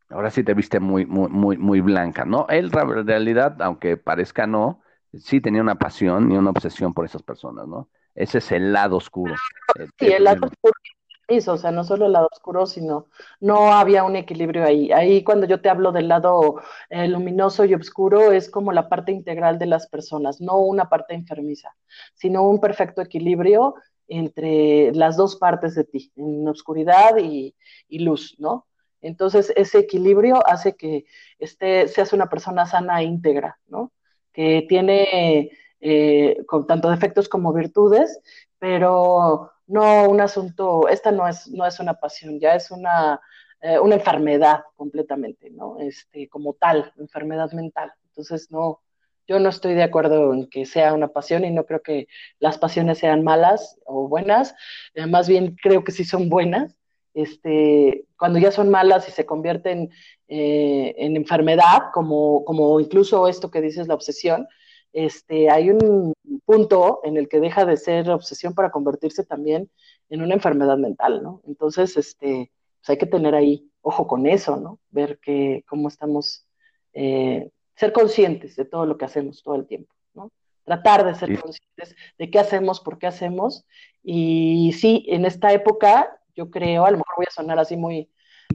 Ahora 0.09 0.29
sí 0.29 0.43
te 0.43 0.53
viste 0.53 0.79
muy, 0.79 1.05
muy, 1.05 1.29
muy, 1.29 1.57
muy 1.57 1.81
blanca, 1.81 2.25
¿no? 2.25 2.45
Él, 2.49 2.71
en 2.73 3.07
realidad, 3.07 3.61
aunque 3.61 3.97
parezca 3.97 4.45
no, 4.45 4.81
sí 5.13 5.41
tenía 5.41 5.61
una 5.61 5.75
pasión 5.75 6.31
y 6.31 6.37
una 6.37 6.51
obsesión 6.51 6.93
por 6.93 7.05
esas 7.05 7.23
personas, 7.23 7.67
¿no? 7.67 7.89
Ese 8.13 8.37
es 8.37 8.51
el 8.51 8.71
lado 8.71 8.97
oscuro. 8.97 9.35
Sí, 9.99 10.07
el 10.07 10.23
lado 10.23 10.45
oscuro 10.45 10.73
o 11.27 11.57
sea, 11.57 11.71
no 11.71 11.83
solo 11.83 12.05
el 12.05 12.13
lado 12.13 12.29
oscuro, 12.31 12.65
sino 12.67 13.07
no 13.39 13.73
había 13.73 14.03
un 14.03 14.15
equilibrio 14.15 14.63
ahí. 14.63 14.91
Ahí 14.91 15.23
cuando 15.23 15.47
yo 15.47 15.59
te 15.59 15.69
hablo 15.69 15.91
del 15.91 16.07
lado 16.07 16.61
eh, 16.89 17.07
luminoso 17.07 17.65
y 17.65 17.73
oscuro 17.73 18.31
es 18.31 18.49
como 18.49 18.71
la 18.71 18.89
parte 18.89 19.11
integral 19.11 19.57
de 19.57 19.65
las 19.65 19.87
personas, 19.87 20.39
no 20.39 20.57
una 20.59 20.87
parte 20.87 21.15
enfermiza, 21.15 21.75
sino 22.13 22.47
un 22.47 22.59
perfecto 22.59 23.01
equilibrio 23.01 23.75
entre 24.07 24.93
las 24.93 25.17
dos 25.17 25.35
partes 25.37 25.73
de 25.75 25.83
ti, 25.85 26.11
en 26.15 26.47
oscuridad 26.47 27.17
y, 27.17 27.55
luz, 27.89 28.35
¿no? 28.37 28.67
Entonces, 29.01 29.51
ese 29.55 29.79
equilibrio 29.79 30.45
hace 30.47 30.75
que 30.75 31.05
este, 31.39 31.87
seas 31.87 32.13
una 32.13 32.29
persona 32.29 32.65
sana 32.65 33.01
e 33.01 33.05
íntegra, 33.05 33.59
¿no? 33.67 33.91
Que 34.31 34.65
tiene 34.69 35.51
eh, 35.79 36.43
con 36.47 36.67
tanto 36.67 36.89
defectos 36.89 37.29
como 37.29 37.53
virtudes, 37.53 38.19
pero 38.59 39.51
no 39.67 40.09
un 40.09 40.21
asunto, 40.21 40.87
esta 40.87 41.11
no 41.11 41.27
es, 41.27 41.47
no 41.47 41.65
es 41.65 41.79
una 41.79 41.95
pasión, 41.95 42.39
ya 42.39 42.55
es 42.55 42.71
una, 42.71 43.19
eh, 43.61 43.79
una 43.79 43.95
enfermedad 43.95 44.63
completamente, 44.75 45.49
¿no? 45.49 45.79
Este, 45.79 46.27
como 46.29 46.53
tal, 46.53 46.93
enfermedad 46.97 47.51
mental. 47.53 47.91
Entonces, 48.09 48.51
no, 48.51 48.81
Yo 49.27 49.39
no 49.39 49.49
estoy 49.49 49.73
de 49.73 49.83
acuerdo 49.83 50.33
en 50.33 50.47
que 50.49 50.65
sea 50.65 50.93
una 50.93 51.07
pasión 51.07 51.45
y 51.45 51.51
no 51.51 51.65
creo 51.65 51.81
que 51.81 52.07
las 52.39 52.57
pasiones 52.59 52.99
sean 52.99 53.23
malas 53.23 53.79
o 53.85 54.07
buenas, 54.07 54.53
eh, 54.93 55.07
más 55.07 55.27
bien 55.27 55.55
creo 55.61 55.83
que 55.83 55.91
sí 55.91 56.03
son 56.05 56.29
buenas. 56.29 56.75
Este, 57.15 58.05
cuando 58.19 58.39
ya 58.39 58.51
son 58.51 58.69
malas 58.69 59.07
y 59.07 59.11
se 59.11 59.25
convierten 59.25 59.89
eh, 60.27 60.93
en 60.97 61.15
enfermedad, 61.15 61.83
como, 61.93 62.43
como 62.45 62.79
incluso 62.79 63.27
esto 63.27 63.49
que 63.49 63.61
dices, 63.61 63.87
la 63.87 63.95
obsesión, 63.95 64.47
este, 64.95 65.49
hay 65.49 65.71
un 65.71 66.13
punto 66.45 67.01
en 67.03 67.17
el 67.17 67.27
que 67.27 67.41
deja 67.41 67.65
de 67.65 67.75
ser 67.75 68.09
obsesión 68.09 68.55
para 68.55 68.71
convertirse 68.71 69.25
también 69.25 69.69
en 70.09 70.21
una 70.21 70.35
enfermedad 70.35 70.77
mental, 70.77 71.21
¿no? 71.21 71.41
Entonces, 71.45 71.97
este, 71.97 72.49
pues 72.79 72.89
hay 72.89 72.97
que 72.97 73.05
tener 73.05 73.35
ahí 73.35 73.69
ojo 73.81 74.07
con 74.07 74.25
eso, 74.25 74.55
¿no? 74.55 74.79
Ver 74.91 75.19
que, 75.19 75.65
cómo 75.67 75.89
estamos 75.89 76.47
eh, 76.93 77.51
ser 77.75 77.91
conscientes 77.91 78.55
de 78.55 78.63
todo 78.63 78.85
lo 78.85 78.97
que 78.97 79.03
hacemos 79.03 79.43
todo 79.43 79.55
el 79.55 79.67
tiempo, 79.67 79.93
¿no? 80.13 80.31
Tratar 80.63 81.05
de 81.05 81.13
ser 81.13 81.41
conscientes 81.41 81.93
de 82.17 82.31
qué 82.31 82.39
hacemos, 82.39 82.79
por 82.79 82.97
qué 82.97 83.07
hacemos. 83.07 83.65
Y 84.01 84.71
sí, 84.79 85.05
en 85.09 85.25
esta 85.25 85.51
época, 85.51 86.21
yo 86.37 86.49
creo, 86.49 86.85
a 86.85 86.91
lo 86.91 86.97
mejor 86.99 87.15
voy 87.17 87.25
a 87.27 87.33
sonar 87.33 87.59
así 87.59 87.75
muy, 87.75 88.09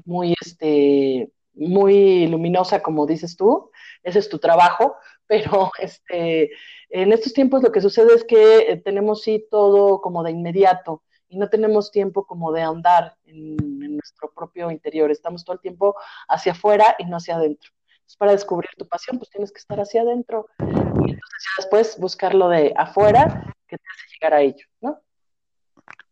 muy, 0.06 0.34
este, 0.40 1.30
muy 1.52 2.26
luminosa, 2.28 2.82
como 2.82 3.06
dices 3.06 3.36
tú, 3.36 3.70
ese 4.02 4.18
es 4.18 4.28
tu 4.30 4.38
trabajo, 4.38 4.96
pero 5.30 5.70
este, 5.78 6.50
en 6.88 7.12
estos 7.12 7.32
tiempos 7.32 7.62
lo 7.62 7.70
que 7.70 7.80
sucede 7.80 8.14
es 8.14 8.24
que 8.24 8.58
eh, 8.72 8.76
tenemos 8.76 9.22
sí 9.22 9.46
todo 9.48 10.00
como 10.00 10.24
de 10.24 10.32
inmediato 10.32 11.04
y 11.28 11.38
no 11.38 11.48
tenemos 11.48 11.92
tiempo 11.92 12.26
como 12.26 12.50
de 12.50 12.62
andar 12.62 13.14
en, 13.24 13.56
en, 13.60 13.96
nuestro 13.96 14.32
propio 14.32 14.70
interior. 14.72 15.12
Estamos 15.12 15.44
todo 15.44 15.54
el 15.54 15.60
tiempo 15.60 15.94
hacia 16.28 16.52
afuera 16.52 16.96
y 16.98 17.04
no 17.04 17.18
hacia 17.18 17.36
adentro 17.36 17.70
para 18.18 18.32
descubrir 18.32 18.70
tu 18.76 18.88
pasión, 18.88 19.18
pues 19.18 19.30
tienes 19.30 19.52
que 19.52 19.58
estar 19.58 19.78
hacia 19.78 20.02
adentro 20.02 20.48
y 20.58 20.64
entonces 20.64 21.44
ya 21.44 21.50
después 21.58 21.96
buscar 22.00 22.34
lo 22.34 22.48
de 22.48 22.74
afuera 22.76 23.54
que 23.68 23.76
te 23.76 23.84
hace 23.88 24.06
llegar 24.12 24.34
a 24.34 24.42
ello, 24.42 24.66
¿no? 24.80 25.00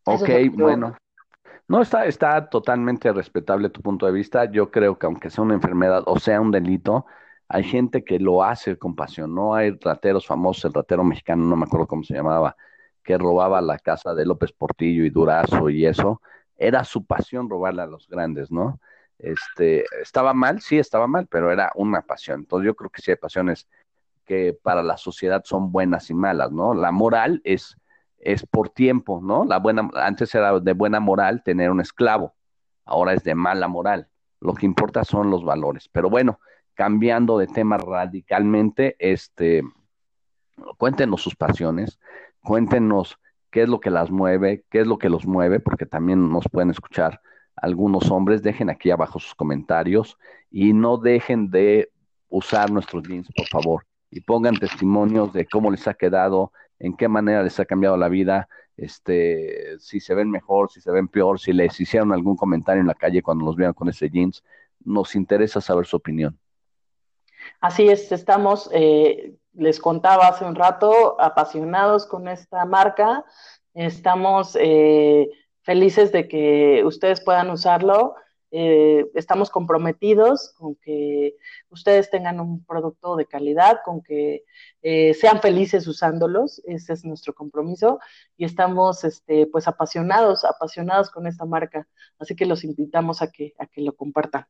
Ok, 0.04 0.28
bueno. 0.52 0.96
No, 1.66 1.82
está, 1.82 2.06
está 2.06 2.48
totalmente 2.48 3.12
respetable 3.12 3.68
tu 3.68 3.82
punto 3.82 4.06
de 4.06 4.12
vista. 4.12 4.46
Yo 4.46 4.70
creo 4.70 4.96
que 4.98 5.06
aunque 5.06 5.28
sea 5.28 5.44
una 5.44 5.54
enfermedad 5.54 6.02
o 6.06 6.18
sea 6.18 6.40
un 6.40 6.50
delito, 6.50 7.04
hay 7.48 7.64
gente 7.64 8.04
que 8.04 8.18
lo 8.18 8.44
hace 8.44 8.76
con 8.76 8.94
pasión. 8.94 9.34
No 9.34 9.54
hay 9.54 9.70
rateros 9.80 10.26
famosos, 10.26 10.66
el 10.66 10.74
ratero 10.74 11.02
mexicano, 11.02 11.44
no 11.44 11.56
me 11.56 11.64
acuerdo 11.64 11.86
cómo 11.86 12.02
se 12.02 12.14
llamaba, 12.14 12.56
que 13.02 13.16
robaba 13.16 13.60
la 13.62 13.78
casa 13.78 14.14
de 14.14 14.26
López 14.26 14.52
Portillo 14.52 15.04
y 15.04 15.10
Durazo 15.10 15.70
y 15.70 15.86
eso. 15.86 16.20
Era 16.56 16.84
su 16.84 17.06
pasión 17.06 17.48
robarle 17.48 17.82
a 17.82 17.86
los 17.86 18.06
grandes, 18.08 18.50
¿no? 18.50 18.80
Este, 19.18 19.84
estaba 20.02 20.34
mal, 20.34 20.60
sí 20.60 20.78
estaba 20.78 21.06
mal, 21.06 21.26
pero 21.26 21.50
era 21.50 21.72
una 21.74 22.02
pasión. 22.02 22.40
Entonces 22.40 22.66
yo 22.66 22.76
creo 22.76 22.90
que 22.90 23.00
sí 23.00 23.10
hay 23.10 23.16
pasiones 23.16 23.66
que 24.26 24.56
para 24.62 24.82
la 24.82 24.98
sociedad 24.98 25.42
son 25.44 25.72
buenas 25.72 26.10
y 26.10 26.14
malas, 26.14 26.52
¿no? 26.52 26.74
La 26.74 26.92
moral 26.92 27.40
es, 27.44 27.78
es 28.18 28.44
por 28.46 28.68
tiempo, 28.68 29.20
¿no? 29.22 29.44
La 29.46 29.58
buena, 29.58 29.88
antes 29.94 30.34
era 30.34 30.60
de 30.60 30.72
buena 30.74 31.00
moral 31.00 31.42
tener 31.42 31.70
un 31.70 31.80
esclavo, 31.80 32.34
ahora 32.84 33.14
es 33.14 33.24
de 33.24 33.34
mala 33.34 33.68
moral. 33.68 34.08
Lo 34.40 34.52
que 34.54 34.66
importa 34.66 35.02
son 35.04 35.30
los 35.30 35.44
valores. 35.44 35.88
Pero 35.88 36.10
bueno, 36.10 36.38
cambiando 36.78 37.38
de 37.38 37.48
tema 37.48 37.76
radicalmente, 37.76 38.94
este, 39.00 39.64
cuéntenos 40.76 41.20
sus 41.20 41.34
pasiones, 41.34 41.98
cuéntenos 42.40 43.18
qué 43.50 43.62
es 43.62 43.68
lo 43.68 43.80
que 43.80 43.90
las 43.90 44.12
mueve, 44.12 44.64
qué 44.70 44.82
es 44.82 44.86
lo 44.86 44.96
que 44.96 45.08
los 45.08 45.26
mueve, 45.26 45.58
porque 45.58 45.86
también 45.86 46.30
nos 46.30 46.44
pueden 46.48 46.70
escuchar 46.70 47.20
algunos 47.56 48.12
hombres, 48.12 48.44
dejen 48.44 48.70
aquí 48.70 48.92
abajo 48.92 49.18
sus 49.18 49.34
comentarios 49.34 50.18
y 50.52 50.72
no 50.72 50.98
dejen 50.98 51.50
de 51.50 51.90
usar 52.28 52.70
nuestros 52.70 53.08
links, 53.08 53.28
por 53.36 53.48
favor, 53.48 53.84
y 54.08 54.20
pongan 54.20 54.54
testimonios 54.54 55.32
de 55.32 55.46
cómo 55.46 55.72
les 55.72 55.88
ha 55.88 55.94
quedado, 55.94 56.52
en 56.78 56.96
qué 56.96 57.08
manera 57.08 57.42
les 57.42 57.58
ha 57.58 57.64
cambiado 57.64 57.96
la 57.96 58.08
vida, 58.08 58.48
este, 58.76 59.80
si 59.80 59.98
se 59.98 60.14
ven 60.14 60.30
mejor, 60.30 60.70
si 60.70 60.80
se 60.80 60.92
ven 60.92 61.08
peor, 61.08 61.40
si 61.40 61.52
les 61.52 61.80
hicieron 61.80 62.12
algún 62.12 62.36
comentario 62.36 62.82
en 62.82 62.86
la 62.86 62.94
calle 62.94 63.20
cuando 63.20 63.44
los 63.44 63.56
vieron 63.56 63.74
con 63.74 63.88
ese 63.88 64.08
jeans, 64.08 64.44
nos 64.84 65.16
interesa 65.16 65.60
saber 65.60 65.84
su 65.84 65.96
opinión. 65.96 66.38
Así 67.60 67.88
es, 67.88 68.12
estamos, 68.12 68.70
eh, 68.72 69.34
les 69.54 69.80
contaba 69.80 70.28
hace 70.28 70.44
un 70.44 70.54
rato, 70.54 71.20
apasionados 71.20 72.06
con 72.06 72.28
esta 72.28 72.64
marca, 72.64 73.24
estamos 73.74 74.56
eh, 74.60 75.28
felices 75.62 76.12
de 76.12 76.28
que 76.28 76.82
ustedes 76.84 77.20
puedan 77.20 77.50
usarlo. 77.50 78.14
Eh, 78.50 79.04
estamos 79.14 79.50
comprometidos 79.50 80.54
con 80.56 80.74
que 80.76 81.36
ustedes 81.68 82.08
tengan 82.08 82.40
un 82.40 82.64
producto 82.64 83.14
de 83.16 83.26
calidad, 83.26 83.80
con 83.84 84.02
que 84.02 84.44
sean 85.14 85.42
felices 85.42 85.86
usándolos, 85.86 86.62
ese 86.64 86.94
es 86.94 87.04
nuestro 87.04 87.34
compromiso 87.34 87.98
y 88.38 88.46
estamos 88.46 89.04
este, 89.04 89.46
pues 89.48 89.68
apasionados, 89.68 90.46
apasionados 90.46 91.10
con 91.10 91.26
esta 91.26 91.44
marca, 91.44 91.86
así 92.18 92.34
que 92.34 92.46
los 92.46 92.64
invitamos 92.64 93.20
a 93.20 93.30
que, 93.30 93.54
a 93.58 93.66
que 93.66 93.82
lo 93.82 93.94
compartan. 93.94 94.46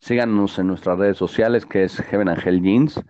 Síganos 0.00 0.58
en 0.58 0.68
nuestras 0.68 0.98
redes 0.98 1.16
sociales 1.16 1.66
que 1.66 1.84
es 1.84 1.96
Heaven 1.96 2.28
Angel 2.28 2.62
Jeans 2.62 3.00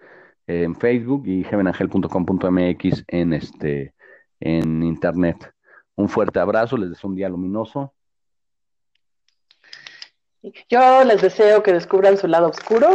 en 0.47 0.75
Facebook 0.75 1.27
y 1.27 1.45
heavenangel.com.mx 1.45 3.05
en 3.09 3.33
este 3.33 3.95
en 4.41 4.83
internet. 4.83 5.53
Un 5.97 6.09
fuerte 6.09 6.39
abrazo, 6.39 6.77
les 6.77 6.91
deseo 6.91 7.11
un 7.11 7.17
día 7.17 7.29
luminoso. 7.29 7.93
Yo 10.69 11.05
les 11.05 11.21
deseo 11.21 11.63
que 11.63 11.73
descubran 11.73 12.17
su 12.17 12.29
lado 12.29 12.49
oscuro 12.49 12.89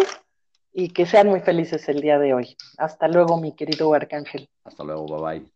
y 0.72 0.90
que 0.90 1.06
sean 1.06 1.28
muy 1.28 1.42
felices 1.42 1.88
el 1.90 2.02
día 2.02 2.18
de 2.18 2.34
hoy. 2.34 2.58
Hasta 2.78 3.08
luego, 3.08 3.40
mi 3.40 3.56
querido 3.56 3.94
Arcángel. 3.94 4.50
Hasta 4.64 4.84
luego, 4.84 5.06
bye 5.06 5.40
bye. 5.40 5.53